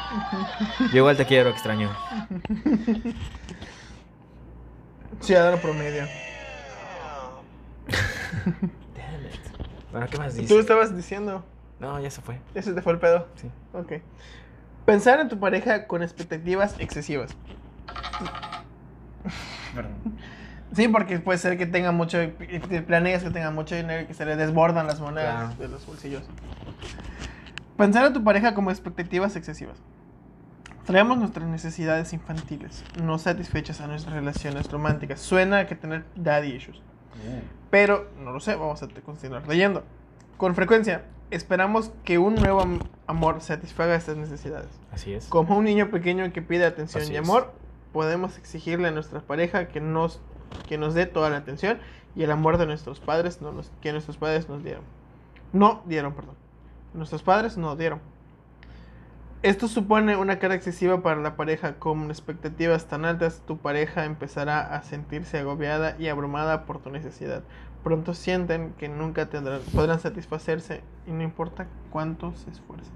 [0.93, 1.91] Yo igual te quiero, extraño.
[5.23, 6.07] Ciudadano promedio.
[9.93, 10.59] Bueno, ¿qué más Tú dice?
[10.59, 11.45] estabas diciendo,
[11.79, 12.39] No, ya se fue.
[12.55, 13.29] ese te fue el pedo.
[13.35, 13.51] Sí.
[13.75, 13.93] Ok.
[14.87, 17.37] Pensar en tu pareja con expectativas excesivas.
[20.75, 24.15] Sí, porque puede ser que tenga mucho, que planeas que tenga mucho dinero y que
[24.15, 25.55] se le desbordan las monedas Claro.
[25.61, 26.23] de los bolsillos.
[27.77, 29.77] Pensar a tu pareja como expectativas excesivas.
[30.87, 35.21] Traemos nuestras necesidades infantiles, no satisfechas a nuestras relaciones románticas.
[35.21, 36.81] Suena a que tener daddy issues.
[37.71, 39.85] Pero no lo sé, vamos a continuar leyendo.
[40.37, 44.69] Con frecuencia, esperamos que un nuevo am- amor satisfaga estas necesidades.
[44.91, 45.27] Así es.
[45.27, 47.23] Como un niño pequeño que pide atención Así y es.
[47.23, 47.53] amor,
[47.93, 50.21] podemos exigirle a nuestra pareja que nos,
[50.69, 51.79] que nos dé toda la atención
[52.17, 54.83] y el amor de nuestros padres, no nos- que nuestros padres nos dieron.
[55.53, 56.35] No dieron, perdón.
[56.93, 58.01] Nuestros padres no dieron.
[59.43, 61.79] Esto supone una carga excesiva para la pareja.
[61.79, 67.45] Con expectativas tan altas, tu pareja empezará a sentirse agobiada y abrumada por tu necesidad.
[67.83, 72.95] Pronto sienten que nunca tendrán, podrán satisfacerse y no importa cuánto se esfuercen.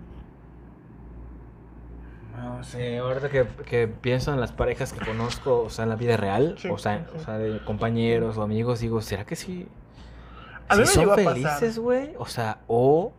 [2.33, 5.97] No sé, ahorita que, que pienso en las parejas que conozco, o sea, en la
[5.97, 7.17] vida real, Sí, o, sea, sí.
[7.17, 9.73] o sea, de compañeros o amigos, digo, ¿será que sí?
[10.69, 12.15] A sí son felices, güey?
[12.19, 13.13] O sea, o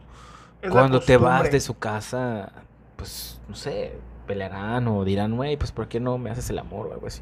[0.61, 2.51] Es cuando te vas de su casa,
[2.97, 3.93] pues, no sé,
[4.25, 7.21] pelearán o dirán, güey, pues, ¿por qué no me haces el amor o algo así?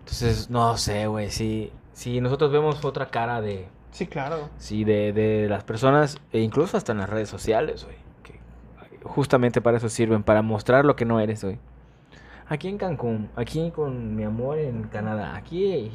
[0.00, 4.48] Entonces, no sé, güey, sí, sí, nosotros vemos otra cara de, Sí, claro.
[4.58, 8.38] sí, de, de las personas, e incluso hasta en las redes sociales, güey, que
[9.02, 11.58] justamente para eso sirven, para mostrar lo que no eres, güey.
[12.48, 15.90] Aquí en Cancún, aquí con mi amor en Canadá, aquí.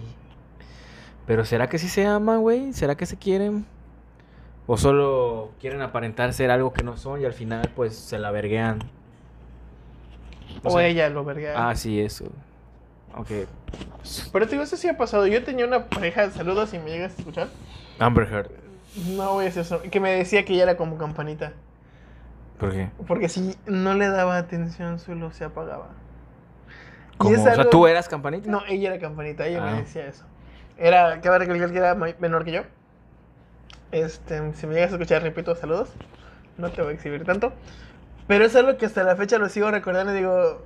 [1.25, 2.73] Pero ¿será que sí se aman, güey?
[2.73, 3.65] ¿Será que se quieren?
[4.67, 8.31] ¿O solo quieren aparentar ser algo que no son y al final pues se la
[8.31, 8.79] verguean?
[10.63, 11.69] O sea, ella lo verga.
[11.69, 12.25] Ah, sí, eso.
[13.15, 13.29] Ok.
[14.31, 15.27] Pero te digo, eso sí ha pasado.
[15.27, 17.47] Yo tenía una pareja de saludos y me llegas a escuchar.
[17.99, 18.51] Amber Heard.
[19.15, 19.81] No voy a hacer eso.
[19.81, 21.53] Que me decía que ella era como campanita.
[22.59, 22.89] ¿Por qué?
[23.07, 25.89] Porque si no le daba atención, solo se apagaba.
[27.17, 27.33] ¿Cómo?
[27.39, 28.49] O sea, algo- ¿tú eras campanita?
[28.49, 29.71] No, ella era campanita, ella Ah.
[29.71, 30.25] me decía eso.
[30.77, 32.61] Era, cabe recalcar que era menor que yo.
[33.91, 35.89] Este, si me llegas a escuchar, repito, saludos.
[36.57, 37.53] No te voy a exhibir tanto.
[38.27, 40.63] Pero es algo que hasta la fecha lo sigo recordando y digo,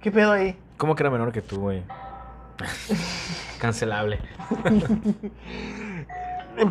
[0.00, 0.56] ¿qué pedo ahí?
[0.76, 1.82] ¿Cómo que era menor que tú, güey?
[3.58, 4.18] Cancelable.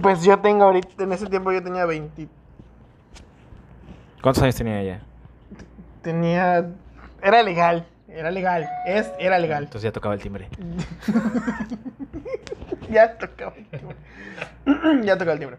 [0.02, 2.28] Pues yo tengo ahorita, en ese tiempo yo tenía 20.
[4.22, 5.02] ¿Cuántos años tenía ella?
[6.04, 6.70] Tenía.
[7.22, 9.64] Era legal, era legal, es, era legal.
[9.64, 10.48] Entonces ya tocaba el timbre.
[12.90, 13.96] Ya tocaba el timbre.
[15.06, 15.58] ya tocaba el timbre.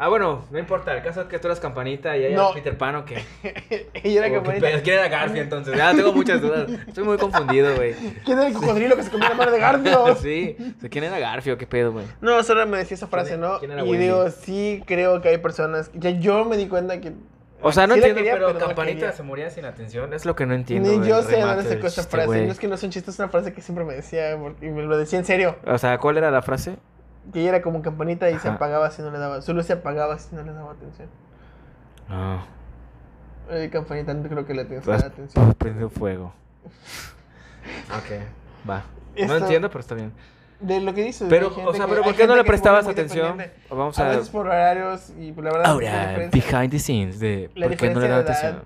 [0.00, 0.94] Ah, bueno, no importa.
[0.94, 2.44] El caso es que tú eras campanita y ella No.
[2.48, 3.24] era Peter Pan o qué.
[3.94, 4.66] Ella era ¿O campanita.
[4.68, 4.82] pedo?
[4.84, 5.76] ¿Quién era Garfield entonces?
[5.76, 6.70] Ya tengo muchas dudas.
[6.86, 7.94] Estoy muy confundido, güey.
[8.24, 10.16] ¿Quién era el cocodrilo que se comió la mano de Garfield?
[10.22, 10.56] Sí.
[10.76, 12.04] O sea, ¿Quién era Garfield o qué pedo, güey?
[12.20, 13.58] No, solo me decía esa frase, ¿Quién- ¿no?
[13.58, 14.04] quién era y Wendy?
[14.04, 15.90] digo, sí, creo que hay personas.
[15.94, 17.12] Ya yo me di cuenta que.
[17.60, 20.12] O sea, no sí entiendo, quería, pero, campanita se moría sin atención.
[20.12, 20.88] Es lo que no entiendo.
[20.88, 22.46] Ni yo sé dónde sacó esa chiste, frase.
[22.46, 24.66] No es que no es un chiste, es una frase que siempre me decía y
[24.68, 25.56] me lo decía en serio.
[25.66, 26.76] O sea, ¿cuál era la frase?
[27.32, 29.42] Que ella era como campanita y se apagaba si no le daba.
[29.42, 31.08] Solo se apagaba si no le daba atención.
[32.08, 32.46] No.
[33.50, 35.54] Eh, campanita no creo que le tengas dar atención.
[35.54, 36.32] prendido fuego.
[37.90, 38.82] Ok, va.
[39.26, 40.12] No entiendo, pero está bien.
[40.60, 41.28] De lo que dices.
[41.30, 43.40] Pero, o sea, que- pero ¿por qué no le muy, prestabas muy atención?
[43.70, 44.08] Vamos A a...
[44.10, 45.66] veces por horarios y por la verdad.
[45.70, 48.64] Ahora, behind the scenes de la por qué no le edad, atención.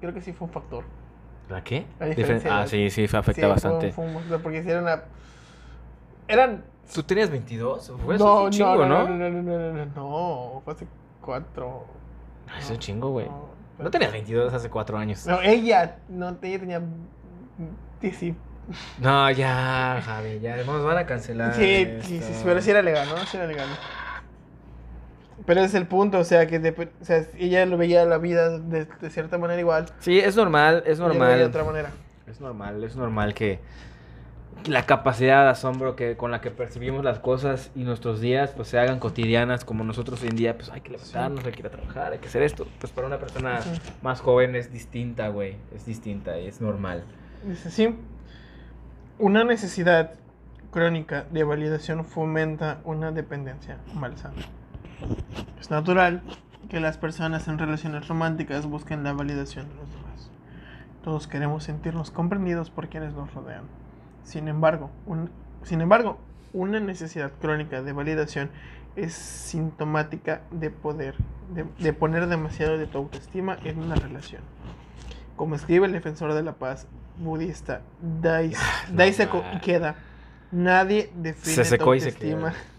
[0.00, 0.84] Creo que sí fue un factor.
[1.48, 1.86] ¿La qué?
[2.00, 3.92] La Difer- diferencia de Ah, sí, sí, afecta Sí, fue un- bastante.
[3.92, 5.02] Fue un factor porque hicieron una.
[6.26, 6.64] Eran.
[6.92, 7.92] ¿Tú tenías 22?
[8.04, 9.08] Fue no, un chingo, no, ¿no?
[9.08, 10.86] no, no, no, no, no, no, no, fue hace
[11.20, 11.86] cuatro.
[12.48, 13.26] Ah, Es un chingo, güey.
[13.26, 15.24] No, No tenías 22 hace 4 años.
[15.26, 16.82] No, ella, no, ella tenía.
[19.00, 21.54] No, ya, Javi, ya nos van a cancelar.
[21.54, 22.06] sí, sí, esto.
[22.08, 23.16] sí, sí, pero sí era legal, ¿no?
[23.26, 23.68] Sí era legal.
[25.46, 28.18] Pero ese es el punto, o sea, que dep- o sea, ella lo veía la
[28.18, 29.86] vida de, de cierta manera igual.
[29.98, 31.42] Sí, es normal, es veía de normal.
[31.42, 31.90] otra manera.
[32.26, 33.58] Es normal, es normal que,
[34.66, 38.68] la capacidad de asombro que con la que percibimos las cosas y nuestros días pues
[38.68, 41.66] se hagan cotidianas como nosotros hoy en día, pues hay que levantarnos, hay que ir
[41.66, 42.66] a trabajar, hay que hacer esto.
[42.78, 43.70] Pues para una persona Sí.
[44.02, 47.04] más joven es distinta, güey, es distinta, es normal.
[47.70, 47.96] Sí.
[49.22, 50.12] Una necesidad
[50.70, 54.40] crónica de validación fomenta una dependencia malsana.
[55.60, 56.22] Es natural
[56.70, 60.30] que las personas en relaciones románticas busquen la validación de los demás.
[61.04, 63.64] Todos queremos sentirnos comprendidos por quienes nos rodean.
[64.24, 64.88] Sin embargo,
[65.64, 66.16] sin embargo,
[66.54, 68.48] una necesidad crónica de validación
[68.96, 71.14] es sintomática de poder,
[71.52, 74.40] de, de poner demasiado de tu autoestima en una relación.
[75.36, 76.86] Como escribe el defensor de la paz
[77.20, 79.52] budista Dais, Ah, Daiseko ma.
[79.54, 79.94] Ikeda,
[80.52, 82.50] nadie define Se tu secó y se autoestima.
[82.50, 82.60] quedó.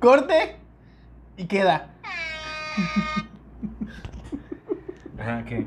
[0.00, 0.56] Corte
[1.36, 1.90] y queda.
[5.18, 5.66] Ajá, ¿qué?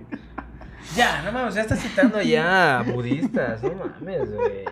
[0.96, 4.66] Ya, no mames, ya estás citando ya budistas, no mames, güey.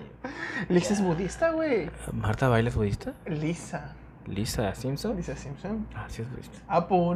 [0.69, 1.89] Lisa es budista, güey.
[2.13, 3.13] ¿Marta Baile es budista?
[3.25, 3.95] Lisa.
[4.28, 5.16] ¿Lisa Simpson?
[5.16, 5.88] Lisa Simpson.
[5.96, 6.58] Ah, sí es budista.
[6.68, 7.16] Apo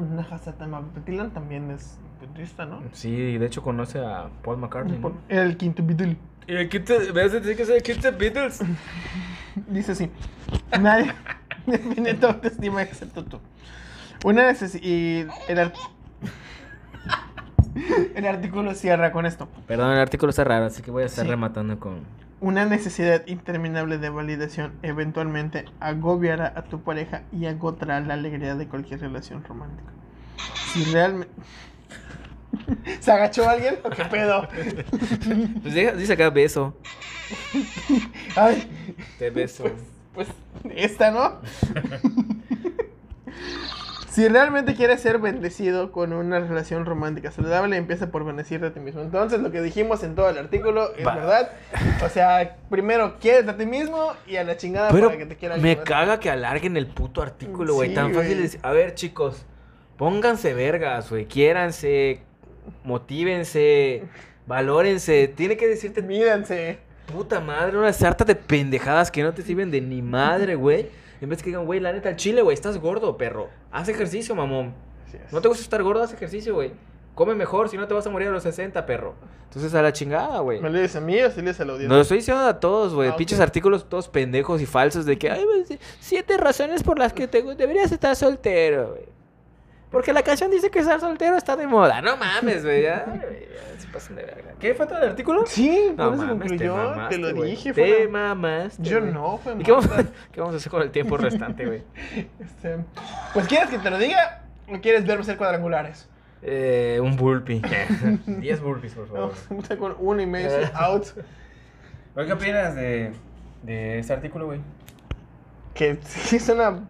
[1.34, 1.98] también es
[2.34, 2.82] budista, ¿no?
[2.94, 4.98] Sí, de hecho conoce a Paul McCartney.
[5.00, 5.14] ¿no?
[5.30, 6.18] El quinto Beatle.
[6.48, 8.60] ¿Y el quinto, hace decir que es el quinto Beatles?
[9.68, 10.12] Dice así.
[10.80, 11.14] Nadie
[11.66, 13.40] define tu autoestima excepto tú.
[14.24, 14.84] Una necesidad.
[14.84, 15.74] Y el, ar-
[18.16, 19.48] el artículo cierra con esto.
[19.68, 21.32] Perdón, el artículo está raro, así que voy a estar Sí.
[21.32, 22.00] rematando con...
[22.42, 28.68] Una necesidad interminable de validación eventualmente agobiará a tu pareja y agotará la alegría de
[28.68, 29.90] cualquier relación romántica.
[30.74, 31.34] Si realmente.
[33.00, 33.78] ¿Se agachó alguien?
[33.84, 34.48] ¿O qué pedo?
[35.62, 36.78] Pues dice acá beso.
[38.36, 38.70] Ay,
[39.18, 39.64] Te beso.
[40.14, 40.28] pues
[40.76, 41.40] esta, ¿no?
[44.16, 48.80] Si realmente quieres ser bendecido con una relación romántica saludable, empieza por bendecirte a ti
[48.80, 49.02] mismo.
[49.02, 51.16] Entonces, lo que dijimos en todo el artículo es Va.
[51.16, 51.52] verdad.
[52.02, 55.36] O sea, primero quieres a ti mismo y a la chingada Pero para que te
[55.36, 57.90] quiera me caga que alarguen el puto artículo, güey.
[57.90, 58.36] Sí, Tan fácil güey.
[58.36, 58.60] de decir.
[58.64, 59.46] A ver, chicos,
[59.98, 61.26] pónganse vergas, güey.
[61.26, 62.22] Quiéranse,
[62.86, 64.04] motívense,
[64.48, 65.28] valórense.
[65.28, 66.80] Tiene que decirte Mídanse.
[67.12, 70.88] puta madre, una sarta de pendejadas que no te sirven de ni madre, güey.
[71.22, 73.50] En vez que digan, güey, la neta, al chile, güey, estás gordo, perro.
[73.72, 74.74] Haz ejercicio, mamón.
[75.08, 75.32] Es.
[75.32, 76.74] No te gusta estar gordo, haz ejercicio, güey.
[77.16, 79.16] Come mejor, si no te vas a morir a los 60, perro.
[79.46, 80.60] Entonces a la chingada, güey.
[80.60, 81.88] ¿Me dices a mí o si le dices a la audiencia?
[81.90, 83.10] No lo estoy diciendo a todos, güey.
[83.10, 83.16] Ah.
[83.16, 87.30] Pinches artículos todos pendejos y falsos de que, ay, sí, siete razones por las que
[87.30, 89.15] te deberías estar soltero, güey.
[89.96, 92.02] Porque la canción dice que estar soltero está de moda.
[92.02, 92.82] No mames, güey.
[92.84, 94.52] Ya, ya se pasan de verga.
[94.60, 95.46] ¿Qué fue todo el artículo?
[95.46, 96.58] Sí, No mames, te concluyó.
[96.58, 97.52] Te, mamaste, lo güey.
[97.52, 97.72] dije.
[97.72, 99.88] Te fue una- mamaste, Yo no, fue ¿Y qué vamos,
[100.34, 101.84] qué vamos a hacer con el tiempo restante, güey?
[102.42, 102.78] Este,
[103.34, 106.10] pues, ¿quieres que te lo diga o quieres verme hacer cuadrangulares?
[106.42, 107.62] Eh, un burpee.
[108.28, 109.32] 10 burpees, por favor.
[109.50, 111.06] Vamos a con uno y medio out.
[112.16, 113.14] ¿Qué opinas de,
[113.64, 114.60] de este artículo, güey?
[115.74, 116.82] Que sí es una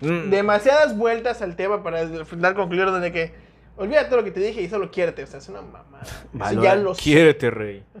[0.00, 0.30] Mm.
[0.30, 3.34] demasiadas vueltas al tema para dar concluir donde que
[3.76, 5.24] olvida todo lo que te dije y solo quiérete.
[5.24, 6.00] O sea, es una mamada.
[6.02, 7.02] Eso Valora- ya lo sé.
[7.02, 7.82] Quiérete, rey.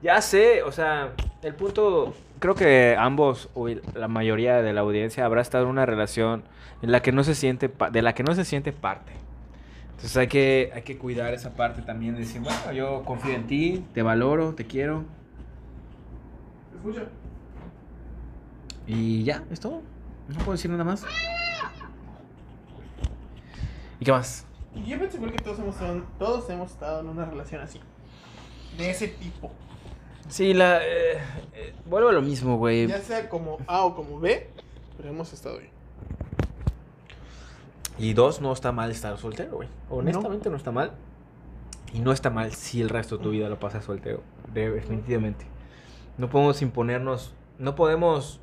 [0.00, 5.24] Ya sé, o sea, el punto, creo que ambos, o la mayoría de la audiencia,
[5.24, 6.44] habrá estado en una relación
[6.82, 9.10] en la que no se siente, de la que no se siente parte.
[9.90, 13.48] Entonces hay que, hay que cuidar esa parte también, de decir, bueno, yo confío en
[13.48, 15.02] ti, te valoro, te quiero,
[16.76, 17.02] Escucha.
[18.86, 19.82] y ya, es todo.
[20.28, 21.04] No puedo decir nada más.
[24.00, 24.44] ¿Y qué más?
[24.74, 27.80] Y yo pienso igual que todos hemos, estado- todos hemos estado en una relación así.
[28.76, 29.50] De ese tipo.
[30.28, 30.78] Sí, la...
[30.84, 31.18] eh,
[31.54, 32.86] eh, vuelvo a lo mismo, güey.
[32.86, 34.48] Ya sea como A o como B,
[34.96, 35.70] pero hemos estado ahí.
[37.98, 39.68] Y dos, no está mal estar soltero, güey.
[39.90, 40.56] Honestamente no.
[40.56, 40.92] está mal.
[41.92, 44.22] Y no está mal si el resto de tu vida lo pasas soltero.
[44.52, 45.46] de- Definitivamente.
[46.18, 48.40] No podemos imponernos, no podemos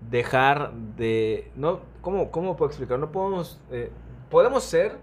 [0.00, 1.50] dejar de...
[1.56, 2.98] No, ¿cómo, cómo puedo explicar?
[2.98, 3.60] No podemos...
[3.70, 3.90] eh,
[4.30, 4.96] podemos ser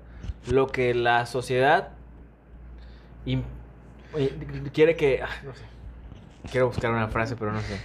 [0.47, 1.89] lo que la sociedad
[3.25, 3.41] eh,
[4.73, 5.21] quiere que...
[5.23, 5.63] ah, no sé.
[6.51, 7.79] Quiero buscar una frase, pero no sé.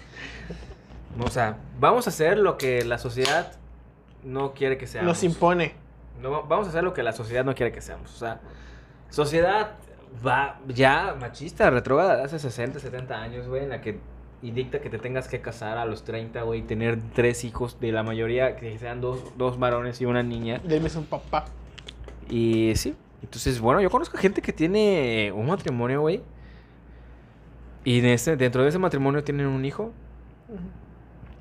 [1.21, 3.53] O sea, vamos a hacer lo que la sociedad
[4.25, 5.09] no quiere que seamos.
[5.09, 5.75] Nos impone.
[6.21, 8.13] No, va- vamos a hacer lo que la sociedad no quiere que seamos.
[8.15, 8.41] O sea,
[9.11, 9.77] sociedad
[10.27, 14.01] va ya machista, retrógrada hace 60, 70 años, güey, en la que
[14.41, 17.93] y dicta que te tengas que casar a los 30, güey, tener tres hijos, de
[17.93, 20.59] la mayoría que sean dos, dos varones y una niña.
[20.59, 21.47] De él es un papá.
[22.31, 26.23] Y sí, entonces, bueno, yo conozco gente que tiene un matrimonio, güey.
[27.85, 29.93] Y en ese, dentro de ese matrimonio tienen un hijo.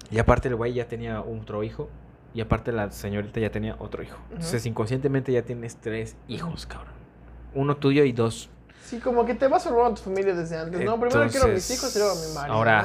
[0.10, 1.90] Y aparte el güey ya tenía otro hijo.
[2.34, 4.18] Y aparte la señorita ya tenía otro hijo.
[4.32, 6.94] Entonces inconscientemente ya tienes tres hijos, cabrón.
[7.54, 8.50] Uno tuyo y dos.
[8.88, 10.80] Sí, como que te vas formando tu familia desde antes.
[10.80, 12.56] No, primero quiero a mis hijos y luego a mi marido.
[12.56, 12.84] Ahora,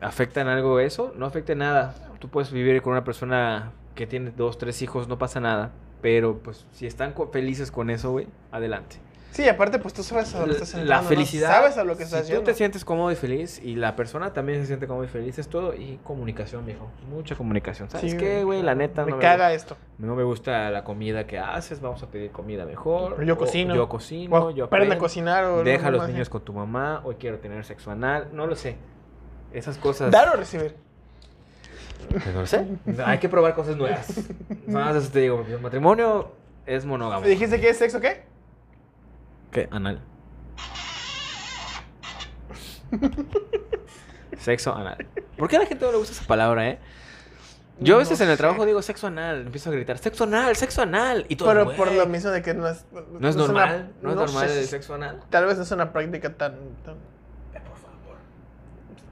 [0.00, 0.06] ¿no?
[0.06, 1.12] ¿afecta en algo eso?
[1.16, 1.94] No afecta en nada.
[2.18, 5.70] Tú puedes vivir con una persona que tiene dos, tres hijos, no pasa nada.
[6.00, 8.96] Pero pues si están felices con eso, güey, adelante.
[9.34, 11.48] Sí, aparte, pues tú sabes a lo que estás La felicidad.
[11.50, 12.44] Sabes a lo que si estás tú yendo.
[12.44, 15.48] te sientes cómodo y feliz y la persona también se siente cómodo y feliz, es
[15.48, 15.74] todo.
[15.74, 16.88] Y comunicación, viejo.
[17.10, 17.90] Mucha comunicación.
[17.90, 18.62] ¿Sabes Sí, qué, güey?
[18.62, 19.76] La neta Me no caga esto.
[19.98, 23.24] No me gusta la comida que haces, vamos a pedir comida mejor.
[23.24, 23.74] Yo o cocino.
[23.74, 24.96] Yo cocino, O yo a aprendo.
[24.98, 26.30] cocinar o Deja a los más, niños ¿eh?
[26.30, 28.76] con tu mamá, hoy quiero tener sexo anal, no lo sé.
[29.52, 30.12] Esas cosas.
[30.12, 30.76] Dar o recibir.
[32.08, 32.64] Pues no lo sé.
[33.04, 34.16] Hay que probar cosas nuevas.
[34.68, 36.30] Nada más eso te digo, el matrimonio
[36.66, 37.22] es monógamo.
[37.22, 38.32] ¿Me dijiste que es sexo qué?
[39.54, 39.68] ¿Qué?
[39.70, 40.00] Anal.
[44.38, 45.06] sexo anal.
[45.38, 46.78] ¿Por qué a la gente no le gusta esa palabra, eh?
[47.80, 48.40] Yo a veces No en el sé.
[48.40, 51.24] trabajo digo sexo anal, empiezo a gritar sexo anal, sexo anal.
[51.28, 52.84] Y todo, Pero por lo mismo de que no es...
[52.92, 55.22] No es una- normal, no es normal sé el sexo anal.
[55.30, 56.52] Tal vez es una práctica tan,
[56.84, 56.96] tan-
[57.52, 58.16] Por favor.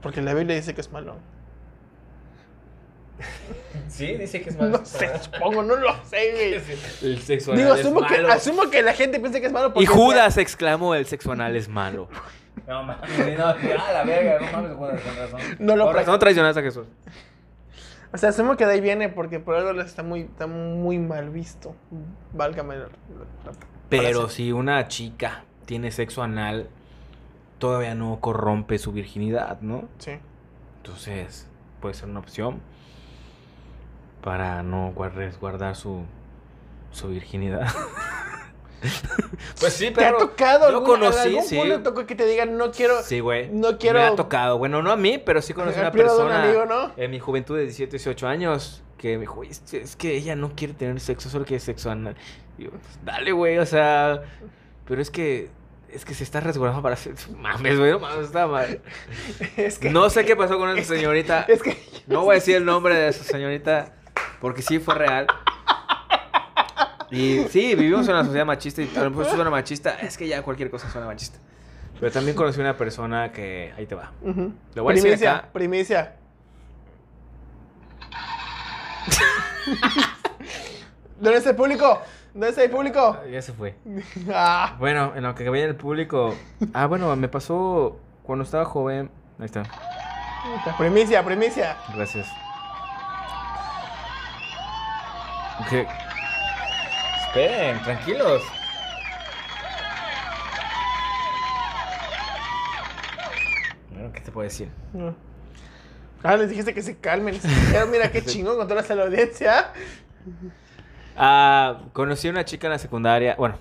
[0.01, 1.15] Porque la Biblia dice que es malo.
[3.87, 6.53] Sí, dice que es No sé, supongo, no lo sé, güey.
[7.13, 8.31] El sexo anal Digo, es asumo que, malo.
[8.33, 9.83] asumo que la gente piensa que es malo porque...
[9.83, 12.07] Y Judas exclamó, el sexo anal es malo.
[12.67, 15.55] No mames, no, ya, la verga, no mames, Judas, con razón.
[15.59, 16.87] No lo razón traicionaste a Jesús.
[18.11, 21.29] O sea, asumo que de ahí viene porque por algo está muy, está muy mal
[21.29, 21.75] visto.
[22.31, 22.87] Válgame la, la-
[23.45, 23.51] la
[23.89, 26.69] Pero si una chica tiene sexo anal,
[27.57, 29.87] todavía no corrompe su virginidad, ¿no?
[29.97, 30.11] Sí.
[30.77, 31.47] Entonces,
[31.79, 32.61] puede ser una opción
[34.23, 36.03] para no guar- resguardar su,
[36.91, 37.67] su virginidad.
[39.59, 41.59] pues sí, ¿Te ha pero tocado yo algún, conocí, algún sí.
[41.83, 43.01] tocó que te digan no quiero...
[43.03, 43.49] Sí, güey.
[43.49, 44.57] no quiero- Me ha tocado.
[44.57, 46.91] Bueno, no a mí, pero sí conocí al una de un persona amigo, ¿no?
[46.97, 50.73] en mi juventud de 17, 18 años que me dijo, es, que ella no quiere
[50.73, 52.15] tener sexo, solo quiere sexo anal.
[52.57, 54.21] Y yo, pues, dale, güey, o sea,
[54.85, 55.49] pero es que
[55.89, 57.13] es que se está resguardando para hacer...
[57.37, 58.81] Mames, güey, no mames, está mal.
[59.57, 59.91] Es que...
[59.91, 61.41] No sé qué pasó con es esa señorita.
[61.47, 61.77] Es que...
[62.07, 63.93] No voy a decir el nombre de esa señorita
[64.43, 65.25] porque sí fue real.
[67.09, 69.91] Y sí, vivimos en una sociedad machista y a lo mejor suena machista.
[70.01, 71.39] Es que ya cualquier cosa suena machista.
[71.97, 73.71] Pero también conocí una persona que...
[73.77, 74.11] Ahí te va.
[74.21, 74.51] Ujú.
[74.75, 75.47] Lo voy a decir primicia, acá.
[75.53, 76.15] primicia.
[81.21, 82.01] ¿Dónde está el público?
[82.33, 83.19] ¿Dónde está el público?
[83.31, 83.75] Ya se fue.
[84.29, 86.35] Ah, Bueno, en lo que veía el público...
[86.73, 89.09] Ah, bueno, me pasó cuando estaba joven...
[89.39, 89.63] Ahí está.
[90.77, 91.77] primicia, primicia.
[91.95, 92.27] Gracias.
[95.69, 95.87] Que
[97.27, 98.41] esperen, tranquilos.
[103.91, 104.69] Bueno, ¿qué te puedo decir?
[104.93, 105.15] No.
[106.23, 107.39] Ah, les dijiste que se calmen.
[107.71, 109.71] Pero mira qué chingón controlas a la audiencia.
[111.15, 113.35] Ah, conocí a una chica en la secundaria.
[113.37, 113.55] Bueno,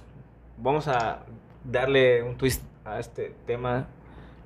[0.57, 1.21] vamos a
[1.65, 3.87] darle un twist a este tema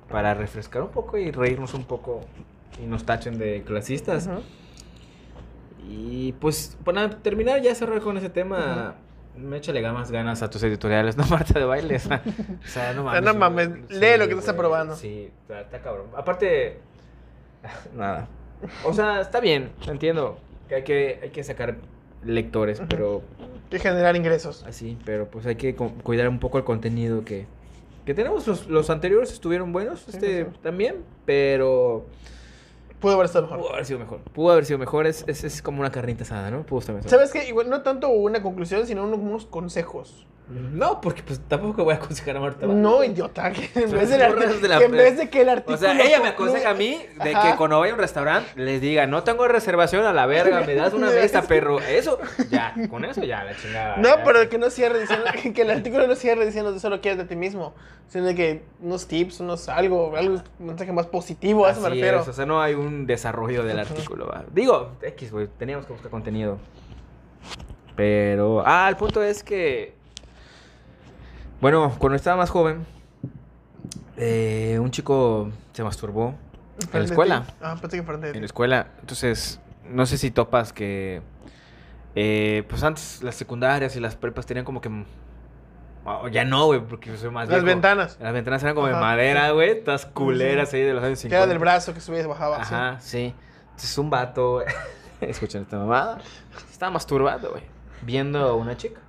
[0.09, 2.21] para refrescar un poco y reírnos un poco
[2.81, 4.27] y nos tachen de clasistas.
[4.27, 4.41] Ujú.
[5.89, 8.95] Y pues para terminar ya cerrar con ese tema,
[9.37, 11.95] me échale más ganas a tus editoriales, no Marta de baile.
[11.97, 13.21] O sea, no mames.
[13.23, 14.95] no mames, sí, lee lo que estás aprobando.
[14.95, 16.07] Sí, está, está cabrón.
[16.15, 16.79] Aparte,
[17.95, 18.27] nada.
[18.83, 21.75] O sea, está bien, entiendo que hay que, hay que sacar
[22.23, 23.21] lectores, pero
[23.69, 24.63] Que generar ingresos.
[24.67, 27.45] así, pero pues hay que cu- cuidar un poco el contenido que,
[28.05, 28.47] que tenemos.
[28.47, 30.59] Los, los anteriores estuvieron buenos, este sí, sí.
[30.63, 32.05] también, pero
[32.99, 33.59] Pudo haber estado mejor.
[33.59, 34.19] pudo haber sido mejor.
[34.33, 36.65] Pudo haber sido mejor, es, es, es como una carnita asada, ¿no?
[36.65, 37.09] Pudo estar mejor.
[37.09, 37.47] ¿Sabes qué?
[37.47, 40.25] Igual no tanto una conclusión, sino unos, unos consejos.
[40.49, 42.65] No, porque pues tampoco voy a aconsejar a Marta.
[42.67, 43.51] No, idiota.
[43.51, 45.75] Que en, vez, arti- borras de la que en vez de que el artículo.
[45.75, 47.51] O sea, ella me aconseja a mí de Ajá.
[47.51, 50.73] que cuando vaya a un restaurante les diga, no tengo reservación a la verga, me
[50.73, 51.81] das una mesa, perro.
[51.81, 52.17] Eso,
[52.49, 53.97] ya, con eso ya, la chingada.
[53.97, 54.23] No, ya.
[54.23, 57.25] pero que no cierre diciendo que el artículo no cierre diciendo que solo quieres de
[57.25, 57.73] ti mismo,
[58.07, 61.89] sino de que unos tips, unos algo, algo un mensaje más positivo, a eso me
[61.89, 62.21] refiero.
[62.21, 64.27] es, o sea, no hay un desarrollo del artículo.
[64.27, 64.45] va.
[64.53, 66.57] Digo, X, güey, teníamos que buscar contenido.
[67.95, 69.96] Pero, ah, el punto es que,
[71.61, 72.85] bueno, cuando estaba más joven,
[74.17, 76.35] eh, un chico se masturbó
[76.93, 77.45] en la escuela.
[77.61, 78.87] Ah, pensé que En la escuela.
[78.99, 81.21] Entonces, no sé si topas que.
[82.15, 84.89] eh, pues antes las secundarias y las prepas tenían como que.
[86.05, 87.65] oh, ya no, güey, porque yo soy más Las viejo.
[87.75, 88.17] ventanas.
[88.19, 89.53] Las ventanas eran como de madera, sí.
[89.53, 89.83] güey.
[89.83, 91.37] Todas culeras ahí de los años Que 50.
[91.37, 92.57] era del brazo que subía y bajaba.
[92.57, 92.73] sí.
[92.73, 93.33] Ajá, sí.
[93.71, 94.63] Entonces, un vato.
[95.21, 96.19] Escuchen esta mamada.
[96.71, 97.63] Estaba masturbando, güey.
[98.03, 99.01] Viendo a una chica.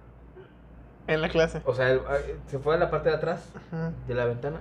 [1.09, 1.61] En la clase.
[1.65, 3.51] O sea, ah, se fue a la parte de atrás
[4.07, 4.59] de la ventana.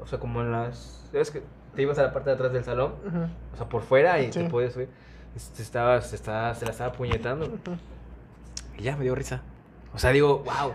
[0.00, 1.06] O sea, como en las.
[1.12, 1.42] ¿Sabes que
[1.76, 2.94] te ibas a la parte de atrás del salón?
[3.52, 4.40] O sea, por fuera y Sí.
[4.40, 4.88] te podías subir.
[5.36, 7.48] Se, estaba, se, estaba, se la estaba puñetando.
[8.78, 9.42] Y ya me dio risa.
[9.94, 10.74] O sea, digo, wow.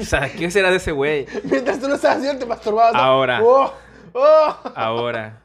[0.00, 1.26] O sea, ¿qué será de ese güey?
[1.44, 2.94] Mientras tú lo estabas haciendo, te masturbabas.
[2.94, 3.40] Ahora.
[3.42, 3.72] ¡Oh!
[4.14, 4.56] ¡Oh!
[4.74, 5.40] Ahora,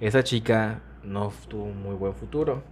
[0.00, 2.62] esa chica no tuvo un muy buen futuro.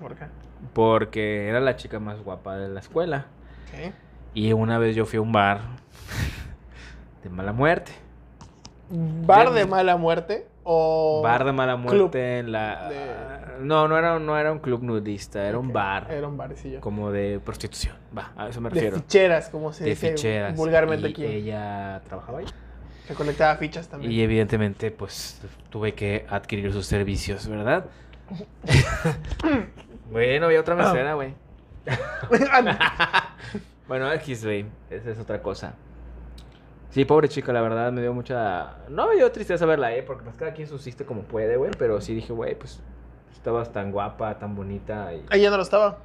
[0.00, 0.26] ¿Por qué?
[0.72, 3.26] Porque era la chica más guapa de la escuela.
[3.68, 3.92] Ok.
[4.36, 5.62] Y una vez yo fui a un bar
[7.24, 7.92] de mala muerte.
[8.90, 10.46] ¿Bar de mala muerte?
[10.62, 11.22] O.
[11.24, 12.88] Bar de mala club muerte en la.
[12.90, 16.82] de- No, no era, no era un club nudista, era un bar Era un barecillo.
[16.82, 17.96] como de prostitución.
[18.16, 18.96] Va, a eso me De refiero.
[18.98, 20.54] ficheras, como se de dice ficheras.
[20.54, 21.24] vulgarmente y aquí.
[21.24, 22.44] Ella trabajaba ahí.
[23.08, 24.12] Recolectaba fichas también.
[24.12, 27.86] Y evidentemente, pues tuve que adquirir sus servicios, ¿verdad?
[30.12, 31.32] bueno, había otra mesera, güey.
[33.88, 34.66] Bueno, X, güey.
[34.90, 35.74] Esa es otra cosa.
[36.90, 38.76] Sí, pobre chica, la verdad me dio mucha.
[38.88, 40.02] No me dio tristeza verla, ¿eh?
[40.02, 41.70] Porque pues cada quien subsiste como puede, güey.
[41.78, 42.80] Pero sí dije, güey, pues
[43.32, 45.12] estabas tan guapa, tan bonita.
[45.12, 45.40] Y...
[45.40, 45.98] Ya no lo estaba.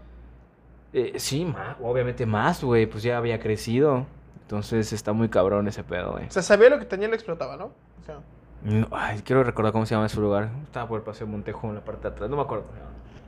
[0.93, 2.85] Eh, sí, obviamente más, güey.
[2.87, 4.05] Pues ya había crecido.
[4.41, 6.27] Entonces está muy cabrón ese pedo, güey.
[6.27, 7.65] O sea, sabía lo que tenía y lo explotaba, ¿no?
[7.67, 8.19] O sea,
[8.63, 10.49] No, Ay, quiero recordar cómo se llama ese lugar.
[10.63, 12.29] Estaba por el Paseo Montejo en la parte de atrás.
[12.29, 12.65] No me acuerdo.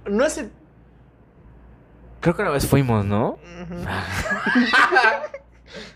[0.06, 0.52] no es el.
[2.24, 3.32] Creo que una vez fuimos, ¿no?
[3.32, 3.76] Ujú.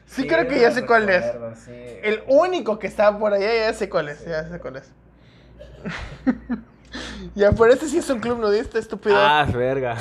[0.07, 1.23] sí, creo que ya sé cuál es.
[2.03, 4.25] El único que estaba por allá, ya sé cuál es.
[4.25, 4.91] Ya sé cuál es.
[7.35, 9.15] ya, por este sí es un club nudista, estúpido.
[9.17, 9.95] Ah, verga.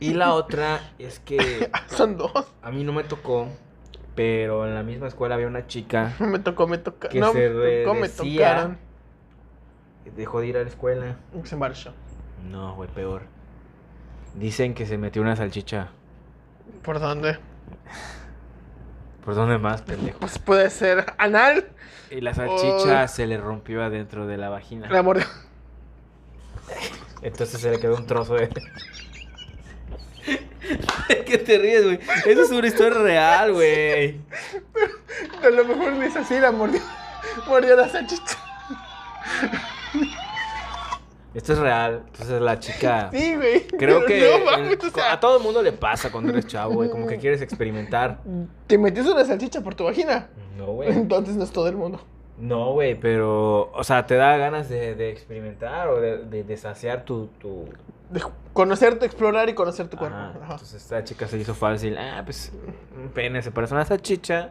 [0.00, 2.32] y la otra es que Son dos.
[2.60, 3.48] a mí no me tocó,
[4.14, 7.08] pero en la misma escuela había una chica Me tocó, me tocó.
[7.08, 8.76] Que No, se me tocó, me tocaron.
[10.04, 11.16] que dejó de ir a la escuela.
[11.44, 11.94] Se marchó.
[12.50, 13.22] No, güey, peor.
[14.34, 15.88] Dicen que se metió una salchicha.
[16.82, 17.38] ¿Por dónde?
[19.24, 20.18] ¿Por dónde más, pendejo?
[20.20, 21.68] Pues puede ser anal.
[22.10, 24.88] Y la salchicha se le rompió adentro de la vagina.
[24.88, 25.26] La mordió.
[27.22, 28.48] Entonces se le quedó un trozo de.
[31.26, 32.00] ¿Qué te ríes, güey?
[32.26, 34.20] Eso es una historia real, güey.
[35.42, 36.80] A lo mejor es así, la mordió.
[37.46, 38.36] Mordió la salchicha.
[41.38, 42.02] Esto es real.
[42.06, 43.10] Entonces la chica.
[43.12, 43.66] Sí, güey.
[43.66, 46.46] Creo que no mames, el- o sea, a todo el mundo le pasa cuando eres
[46.48, 46.90] chavo, güey.
[46.90, 48.18] Como que quieres experimentar.
[48.66, 50.28] ¿Te metiste una salchicha por tu vagina?
[50.56, 50.90] No, güey.
[50.90, 52.00] Entonces no es todo el mundo.
[52.38, 53.70] No, güey, pero.
[53.72, 57.28] O sea, te da ganas de, de experimentar o de, de, de saciar tu.
[57.40, 57.66] tu...
[58.10, 58.20] De
[58.52, 60.16] conocerte, explorar y conocer tu cuerpo.
[60.16, 60.30] Ajá.
[60.42, 60.52] Ajá.
[60.54, 61.96] Entonces esta chica se hizo fácil.
[61.98, 62.52] Ah, pues
[63.00, 64.50] un pene se parece a una salchicha.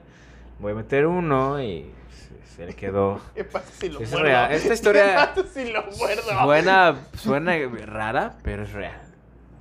[0.59, 1.91] Voy a meter uno y
[2.57, 3.21] se, le quedó.
[3.35, 4.25] ¿Qué pasa si lo Es muerdo?
[4.25, 4.51] real.
[4.51, 6.23] Esta historia- ¿Qué pasa si lo muerdo?
[6.43, 7.55] Suena, suena
[7.85, 8.99] rara, pero es real.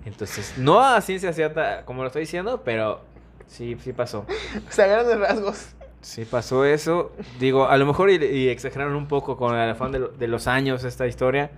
[0.05, 3.03] Entonces, no a ciencia cierta como lo estoy diciendo, pero
[3.47, 4.27] sí, sí pasó.
[4.69, 5.69] O sea, grandes rasgos.
[6.01, 7.13] Sí pasó eso.
[7.41, 10.29] Digo, a lo mejor y, y exageraron un poco con el afán de, lo- de
[10.29, 11.51] los años esta historia,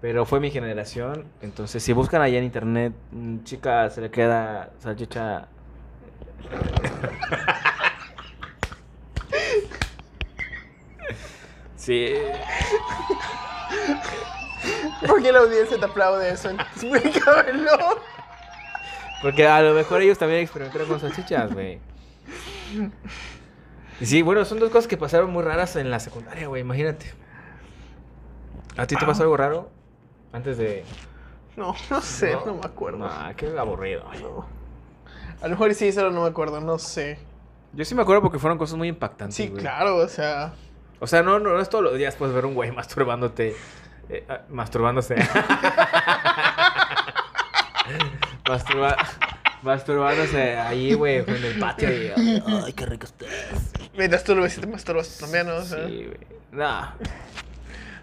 [0.00, 1.26] pero fue mi generación.
[1.42, 5.46] Entonces, si buscan allá en internet, mm, chica se le queda salchicha.
[11.84, 12.14] Sí.
[15.06, 16.48] ¿Por qué la audiencia te aplaude eso?
[16.50, 18.00] Explícamelo.
[19.22, 21.78] Porque a lo mejor ellos también experimentaron con salchichas, güey.
[24.00, 27.12] Y sí, bueno, son dos cosas que pasaron muy raras en la secundaria, güey, imagínate.
[28.76, 29.70] ¿A ti te pasó algo raro?
[30.32, 30.84] Antes de...
[31.56, 33.06] No, no sé, no, me acuerdo.
[33.08, 34.04] Ah, qué aburrido.
[34.20, 34.46] No.
[35.40, 37.18] A lo mejor sí, solo no me acuerdo, no sé.
[37.72, 39.60] Yo sí me acuerdo porque fueron cosas muy impactantes, Sí, güey.
[39.62, 40.54] claro, o sea.
[41.04, 43.54] O sea, no, no, no es todos los días puedes ver un güey masturbándote.
[44.08, 45.16] eh, ah, masturbándose.
[48.48, 48.96] Masturba-
[49.62, 51.90] masturbándose ahí, güey, en el patio.
[51.90, 53.28] Y, ay, qué rico estás.
[53.96, 55.56] Mientras tú lo ves y te masturbas también, ¿no?
[55.56, 56.18] O sea, Sí, güey.
[56.52, 56.92] No,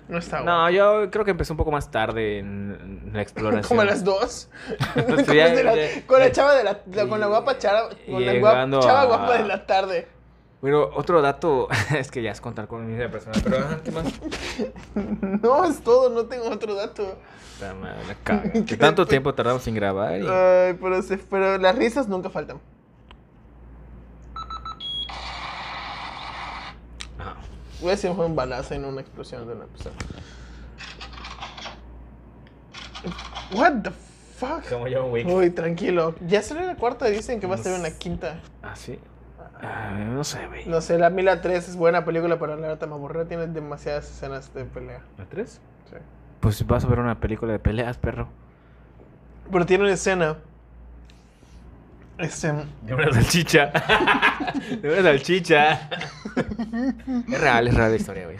[0.10, 3.68] no está no, yo creo que empecé un poco más tarde en, en la exploración.
[3.68, 4.50] Como a las dos.
[4.94, 7.58] Pues ya- Después de la- ya- con la chava de la, la- con la guapa
[7.58, 10.08] chava, con la Llegando guapa, chava a- guapa de la tarde.
[10.62, 13.92] Bueno, otro dato es que ya es contar con mi vida personal, pero ajá, ¿qué
[13.92, 14.06] más?
[15.42, 17.18] No, es todo, no tengo otro dato.
[17.56, 18.52] Puta madre, la caga.
[18.66, 20.28] Que tanto tiempo tardamos sin grabar y...
[20.28, 22.60] Ay, pero, se- pero las risas nunca faltan.
[27.18, 27.36] Ajá.
[27.80, 29.96] Voy a decir fue un balazo y no una explosión de una persona.
[33.54, 33.92] What the
[34.38, 34.70] fuck?
[34.70, 35.28] Como John Wick.
[35.28, 36.14] Uy, tranquilo.
[36.28, 38.40] Ya salió la cuarta dicen que va a ser una quinta.
[38.62, 39.00] ¿Ah, sí?
[39.62, 40.66] Ah, no sé, güey.
[40.66, 43.26] No sé, la Mila 3 es buena película, pero la verdad me aburrió.
[43.28, 45.02] Tiene demasiadas escenas de pelea.
[45.18, 45.50] ¿La 3?
[45.90, 45.96] Sí.
[46.40, 48.28] Pues vas a ver una película de peleas, perro.
[49.52, 50.38] Pero tiene una escena.
[52.18, 52.54] Este.
[52.84, 53.72] De una salchicha.
[54.82, 55.90] de una salchicha.
[57.30, 58.38] es real, es real la historia, güey.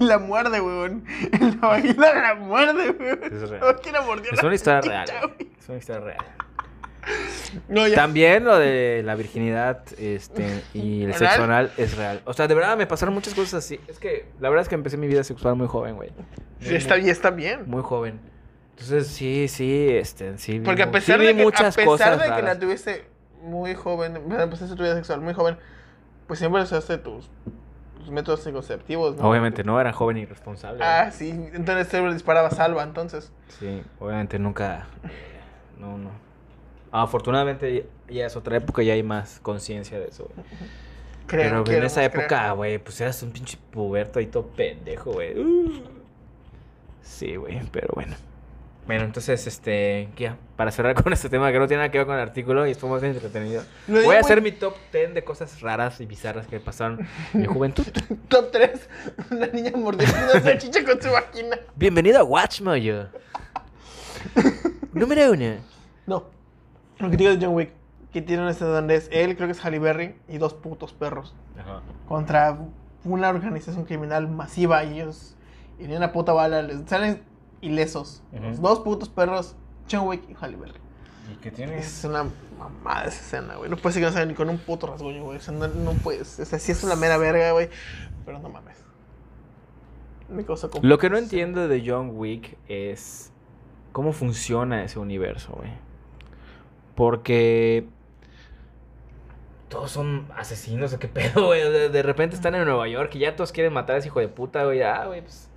[0.00, 1.04] La muerde, weón.
[1.32, 3.20] En la vagina la muerde, weón.
[3.24, 3.60] Es real.
[3.60, 5.06] ¿Por qué la mordió Es una historia real.
[5.58, 6.24] Es una historia real.
[7.68, 7.94] No, ya.
[7.94, 12.22] También lo de la virginidad este, y el sexo anal es real.
[12.24, 13.80] O sea, de verdad me pasaron muchas cosas así.
[13.88, 16.10] Es que la verdad es que empecé mi vida sexual muy joven, güey.
[16.60, 17.64] Sí, está, y está bien.
[17.66, 18.20] Muy joven.
[18.70, 20.58] Entonces, sí, sí, este, sí.
[20.58, 23.06] vi Porque a pesar sí de que, a pesar de que la tuviste
[23.42, 25.56] muy joven, empezaste tu vida sexual muy joven,
[26.26, 27.30] pues siempre usaste tus,
[27.98, 29.28] tus métodos anticonceptivos, ¿no?
[29.28, 30.82] Obviamente no, era joven y irresponsable.
[30.82, 31.30] Ah, sí.
[31.52, 33.32] Entonces siempre disparaba salva, entonces.
[33.60, 34.86] Sí, obviamente nunca.
[35.78, 36.23] No, no.
[37.02, 40.30] Afortunadamente ya es otra época y hay más conciencia de eso.
[40.32, 40.46] güey.
[41.26, 45.36] Creo, Pero en esa época, güey, pues eras un pinche puberto ahí todo pendejo, güey.
[45.36, 45.82] Uh.
[47.02, 48.14] Sí, güey, pero bueno.
[48.86, 52.06] Bueno, entonces, este, ya, para cerrar con este tema que no tiene nada que ver
[52.06, 53.64] con el artículo y estuvo más entretenido.
[53.88, 57.00] Voy a hacer mi top 10 de cosas raras y bizarras que pasaron
[57.32, 57.86] en mi juventud.
[58.28, 58.88] Top 3.
[59.32, 61.58] Una niña mordiendo una salchicha con su vagina.
[61.74, 63.08] Bienvenido a Watchmoyo.
[64.92, 65.56] Número uno.
[66.06, 66.33] No.
[66.98, 67.72] Lo que digo de John Wick.
[68.12, 71.34] Que tiene este donde es él, creo que es Halle Berry, y dos putos perros.
[71.58, 71.80] Ajá.
[72.06, 72.58] Contra
[73.04, 75.36] una organización criminal masiva y ellos.
[75.80, 77.22] Y ni una puta bala les salen
[77.60, 78.22] ilesos.
[78.32, 79.56] Los dos putos perros,
[79.90, 80.78] John Wick y Halle Berry.
[81.32, 81.86] ¿Y qué tienes?
[81.86, 82.26] Es una
[82.58, 83.68] mamada esa escena, güey.
[83.68, 85.38] No puedes que no salen ni con un puto rasguño, güey.
[85.38, 86.38] O sea, no, no puedes.
[86.38, 87.68] O sea, sí es una mera verga, güey.
[88.24, 88.76] Pero no mames.
[90.28, 93.32] Me causa como- Lo que no entiendo de John Wick es
[93.92, 95.70] cómo funciona ese universo, güey.
[96.94, 97.84] Porque
[99.68, 101.60] todos son asesinos o qué pedo, güey.
[101.62, 104.20] De, de repente están en Nueva York y ya todos quieren matar a ese hijo
[104.20, 104.82] de puta, güey.
[104.82, 105.48] Ah, güey, pues.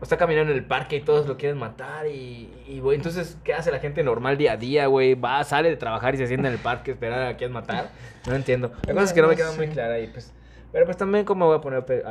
[0.00, 3.36] o Está caminando en el parque y todos lo quieren matar y, y, güey, entonces,
[3.42, 5.14] ¿qué hace la gente normal día a día, güey?
[5.14, 7.90] Va, sale de trabajar y se sienta en el parque a esperar a quien matar.
[8.28, 8.70] No entiendo.
[8.86, 10.32] Hay cosas que no me quedan muy claras y pues...
[10.72, 12.10] Pero pues también como voy a poner a,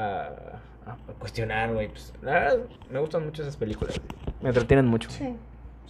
[0.85, 1.87] a- a cuestionar, güey.
[1.87, 2.57] Pues, la verdad,
[2.91, 4.01] me gustan mucho esas películas.
[4.41, 5.09] Me entretienen mucho.
[5.09, 5.33] Sí.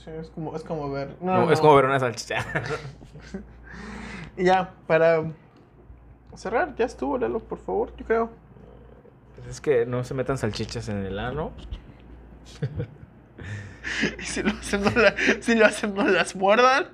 [0.03, 1.15] Sí, es como, es como ver.
[1.21, 2.45] No, No, no, Es como ver una salchicha.
[4.37, 5.23] Y ya, para
[6.35, 8.31] cerrar, ya estuvo, Lalo, por favor, yo creo.
[9.35, 11.51] Pues es que no se metan salchichas en el ano.
[14.19, 16.85] Y si lo hacen, no, la- si lo hacen, no las muerdan.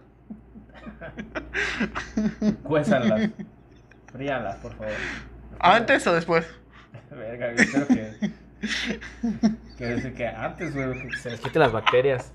[2.64, 3.30] Cuézalas.
[4.12, 4.94] Fríalas, por favor.
[5.60, 6.48] ¿Antes o después?
[7.12, 8.32] Verga, yo creo que.
[9.78, 12.32] Quiero decir que antes, güey, que se les quite las bacterias.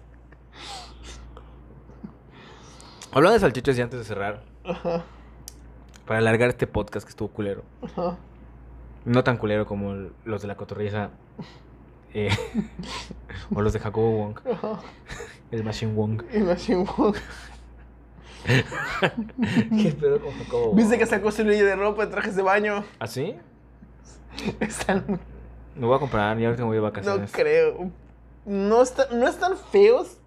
[3.12, 5.04] Hablando de salchichas y antes de cerrar, Ajá,
[6.06, 7.62] para alargar este podcast que estuvo culero.
[7.82, 8.16] ajá.
[9.04, 11.11] No tan culero como el- los de la cotorriza.
[12.12, 12.28] eh,
[13.54, 14.38] o los de Jacobo Wong.
[14.52, 14.80] Ajá.
[15.50, 16.22] El Machine Wong.
[16.32, 17.16] Y Machine Wong.
[18.46, 20.74] ¿Qué pedo con Jacobo?
[20.74, 22.84] ¿Viste que sacó su línea de ropa de trajes de baño?
[22.98, 23.36] ¿Así?
[24.61, 25.18] Están muy...
[25.76, 27.32] Me voy a comprar ya que voy de No vacaciones.
[27.32, 27.90] creo.
[28.44, 30.18] No, está- no están feos.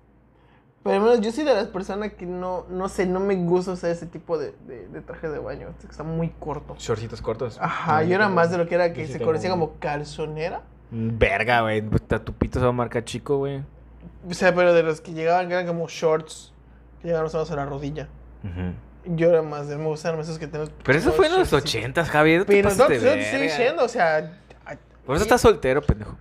[0.84, 3.72] Pero al menos yo soy de las personas que no, no sé, no me gusta
[3.72, 5.70] usar ese tipo de, de, de traje de baño.
[5.70, 6.76] este que Está muy corto.
[6.78, 7.58] Shortcitos cortos.
[7.62, 10.62] Ajá, yo era más de lo que era que se conocía como calzonera.
[10.92, 11.82] Mm, Verga, güey.
[11.82, 13.64] Puta, Tu pito se va a marcar chico, güey.
[14.30, 16.54] O sea, pero de los que llegaban, que eran como shorts,
[17.02, 18.10] que llegaban menos a la rodilla.
[18.44, 19.16] Ujú.
[19.16, 20.70] Yo era más de, me gustaban esos que tienen.
[20.84, 22.46] Pero eso fue en los ochentas, Javier.
[22.46, 24.40] Pero no, pues, te estoy diciendo, o sea.
[25.06, 26.18] Por eso estás soltero, pendejo.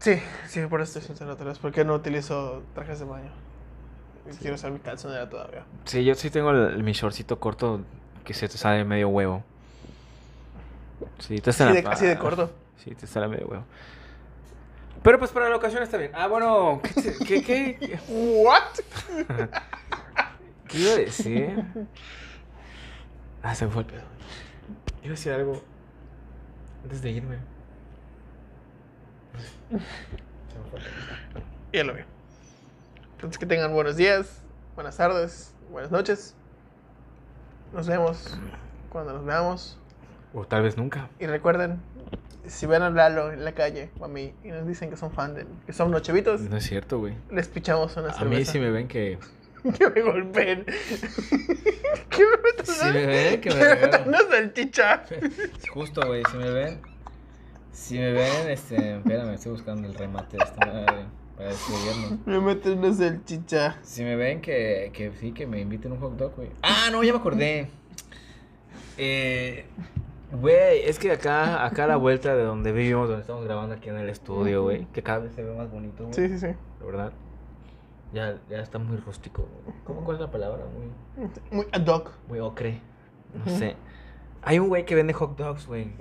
[0.00, 1.58] Sí, sí, por eso estoy sincero otra vez.
[1.58, 3.30] Porque no utilizo trajes de baño.
[4.40, 5.64] Quiero usar mi calzonera todavía.
[5.84, 7.80] Sí, yo sí tengo el- mi shortcito corto
[8.24, 9.42] que se te sale medio huevo.
[11.18, 12.52] Sí, te sale de, así de corto.
[12.76, 13.64] Sí, te sale medio huevo.
[15.02, 16.12] Pero pues para la ocasión está bien.
[16.14, 18.62] Ah, bueno, ¿qué, te- qué, qué, ¿What?
[20.68, 21.64] qué iba a decir?
[23.42, 24.02] Ah, se me fue el pedo.
[25.02, 25.60] Iba a decir algo
[26.84, 27.36] antes de irme.
[29.70, 31.44] Se me fue el pedo.
[31.72, 32.02] Ya lo vi.
[33.22, 34.42] Entonces que tengan buenos días,
[34.74, 36.34] buenas tardes, buenas noches.
[37.72, 38.36] Nos vemos
[38.90, 39.78] cuando nos veamos.
[40.34, 41.08] O tal vez nunca.
[41.20, 41.80] Y recuerden,
[42.48, 45.12] si ven a Lalo en la calle o a mí y nos dicen que son
[45.12, 47.14] fan de que son nochevitos, No es cierto, güey.
[47.30, 48.38] les pichamos una A cerveza.
[48.40, 49.18] mí si me ven que...
[49.78, 50.64] Que me golpeen.
[52.10, 54.08] que me metan Si me ven, que me metan regalan.
[54.08, 55.04] una salchicha.
[55.72, 56.80] Justo, güey, si me ven.
[57.70, 58.96] Si me ven, este.
[58.96, 61.04] Espérame, estoy buscando el remate de esta madre
[61.42, 62.18] para despedirnos.
[62.26, 63.78] Me meten una salchicha.
[63.82, 66.50] Si me ven, que, que sí, que me inviten un hot dog, güey.
[66.62, 67.68] Ah, no, ya me acordé.
[68.96, 69.64] Eh.
[70.32, 73.90] Güey, es que acá, acá a la vuelta de donde vivimos, donde estamos grabando aquí
[73.90, 76.14] en el estudio, güey, que cada vez se ve más bonito, güey.
[76.14, 76.54] Sí, sí, sí.
[76.80, 77.12] La verdad.
[78.14, 79.42] Ya, ya está muy rústico.
[79.64, 79.76] güey.
[79.84, 80.64] ¿Cómo cuál es la palabra?
[80.64, 81.30] Muy.
[81.50, 82.12] Muy ad hoc.
[82.28, 82.80] Muy ocre.
[83.34, 83.76] No sé.
[84.42, 85.92] Hay un güey que vende hot dogs, güey.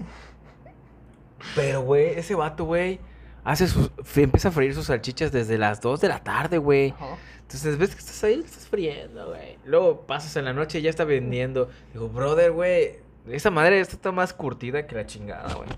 [1.56, 3.00] Pero, güey, ese vato, güey,
[3.44, 6.94] hace sus, empieza a freír sus salchichas desde las 2 de la tarde, güey.
[7.42, 9.58] Entonces, ves que estás ahí, estás friendo, güey.
[9.66, 11.70] Luego pasas en la noche y ya está vendiendo.
[11.94, 15.70] Digo, brother, güey, esa madre está más curtida que la chingada, güey.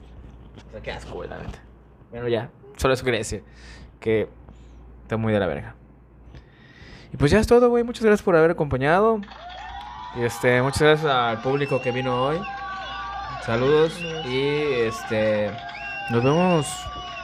[0.67, 1.59] O sea, qué asco, güey, la neta.
[2.11, 3.43] Bueno, ya, solo eso quería decir.
[3.99, 4.27] Que
[5.01, 5.75] está muy de la verga.
[7.11, 7.83] Y pues ya es todo, güey.
[7.83, 9.19] Muchas gracias por haber acompañado.
[10.15, 12.39] Y este, muchas gracias al público que vino hoy.
[13.45, 13.99] Saludos.
[14.25, 15.51] Y este,
[16.11, 16.67] nos vemos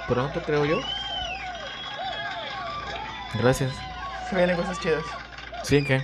[0.10, 0.82] pronto, creo yo.
[3.36, 3.72] Gracias.
[4.30, 5.04] Se vienen cosas chidas.
[5.64, 6.04] Sí, ¿qué?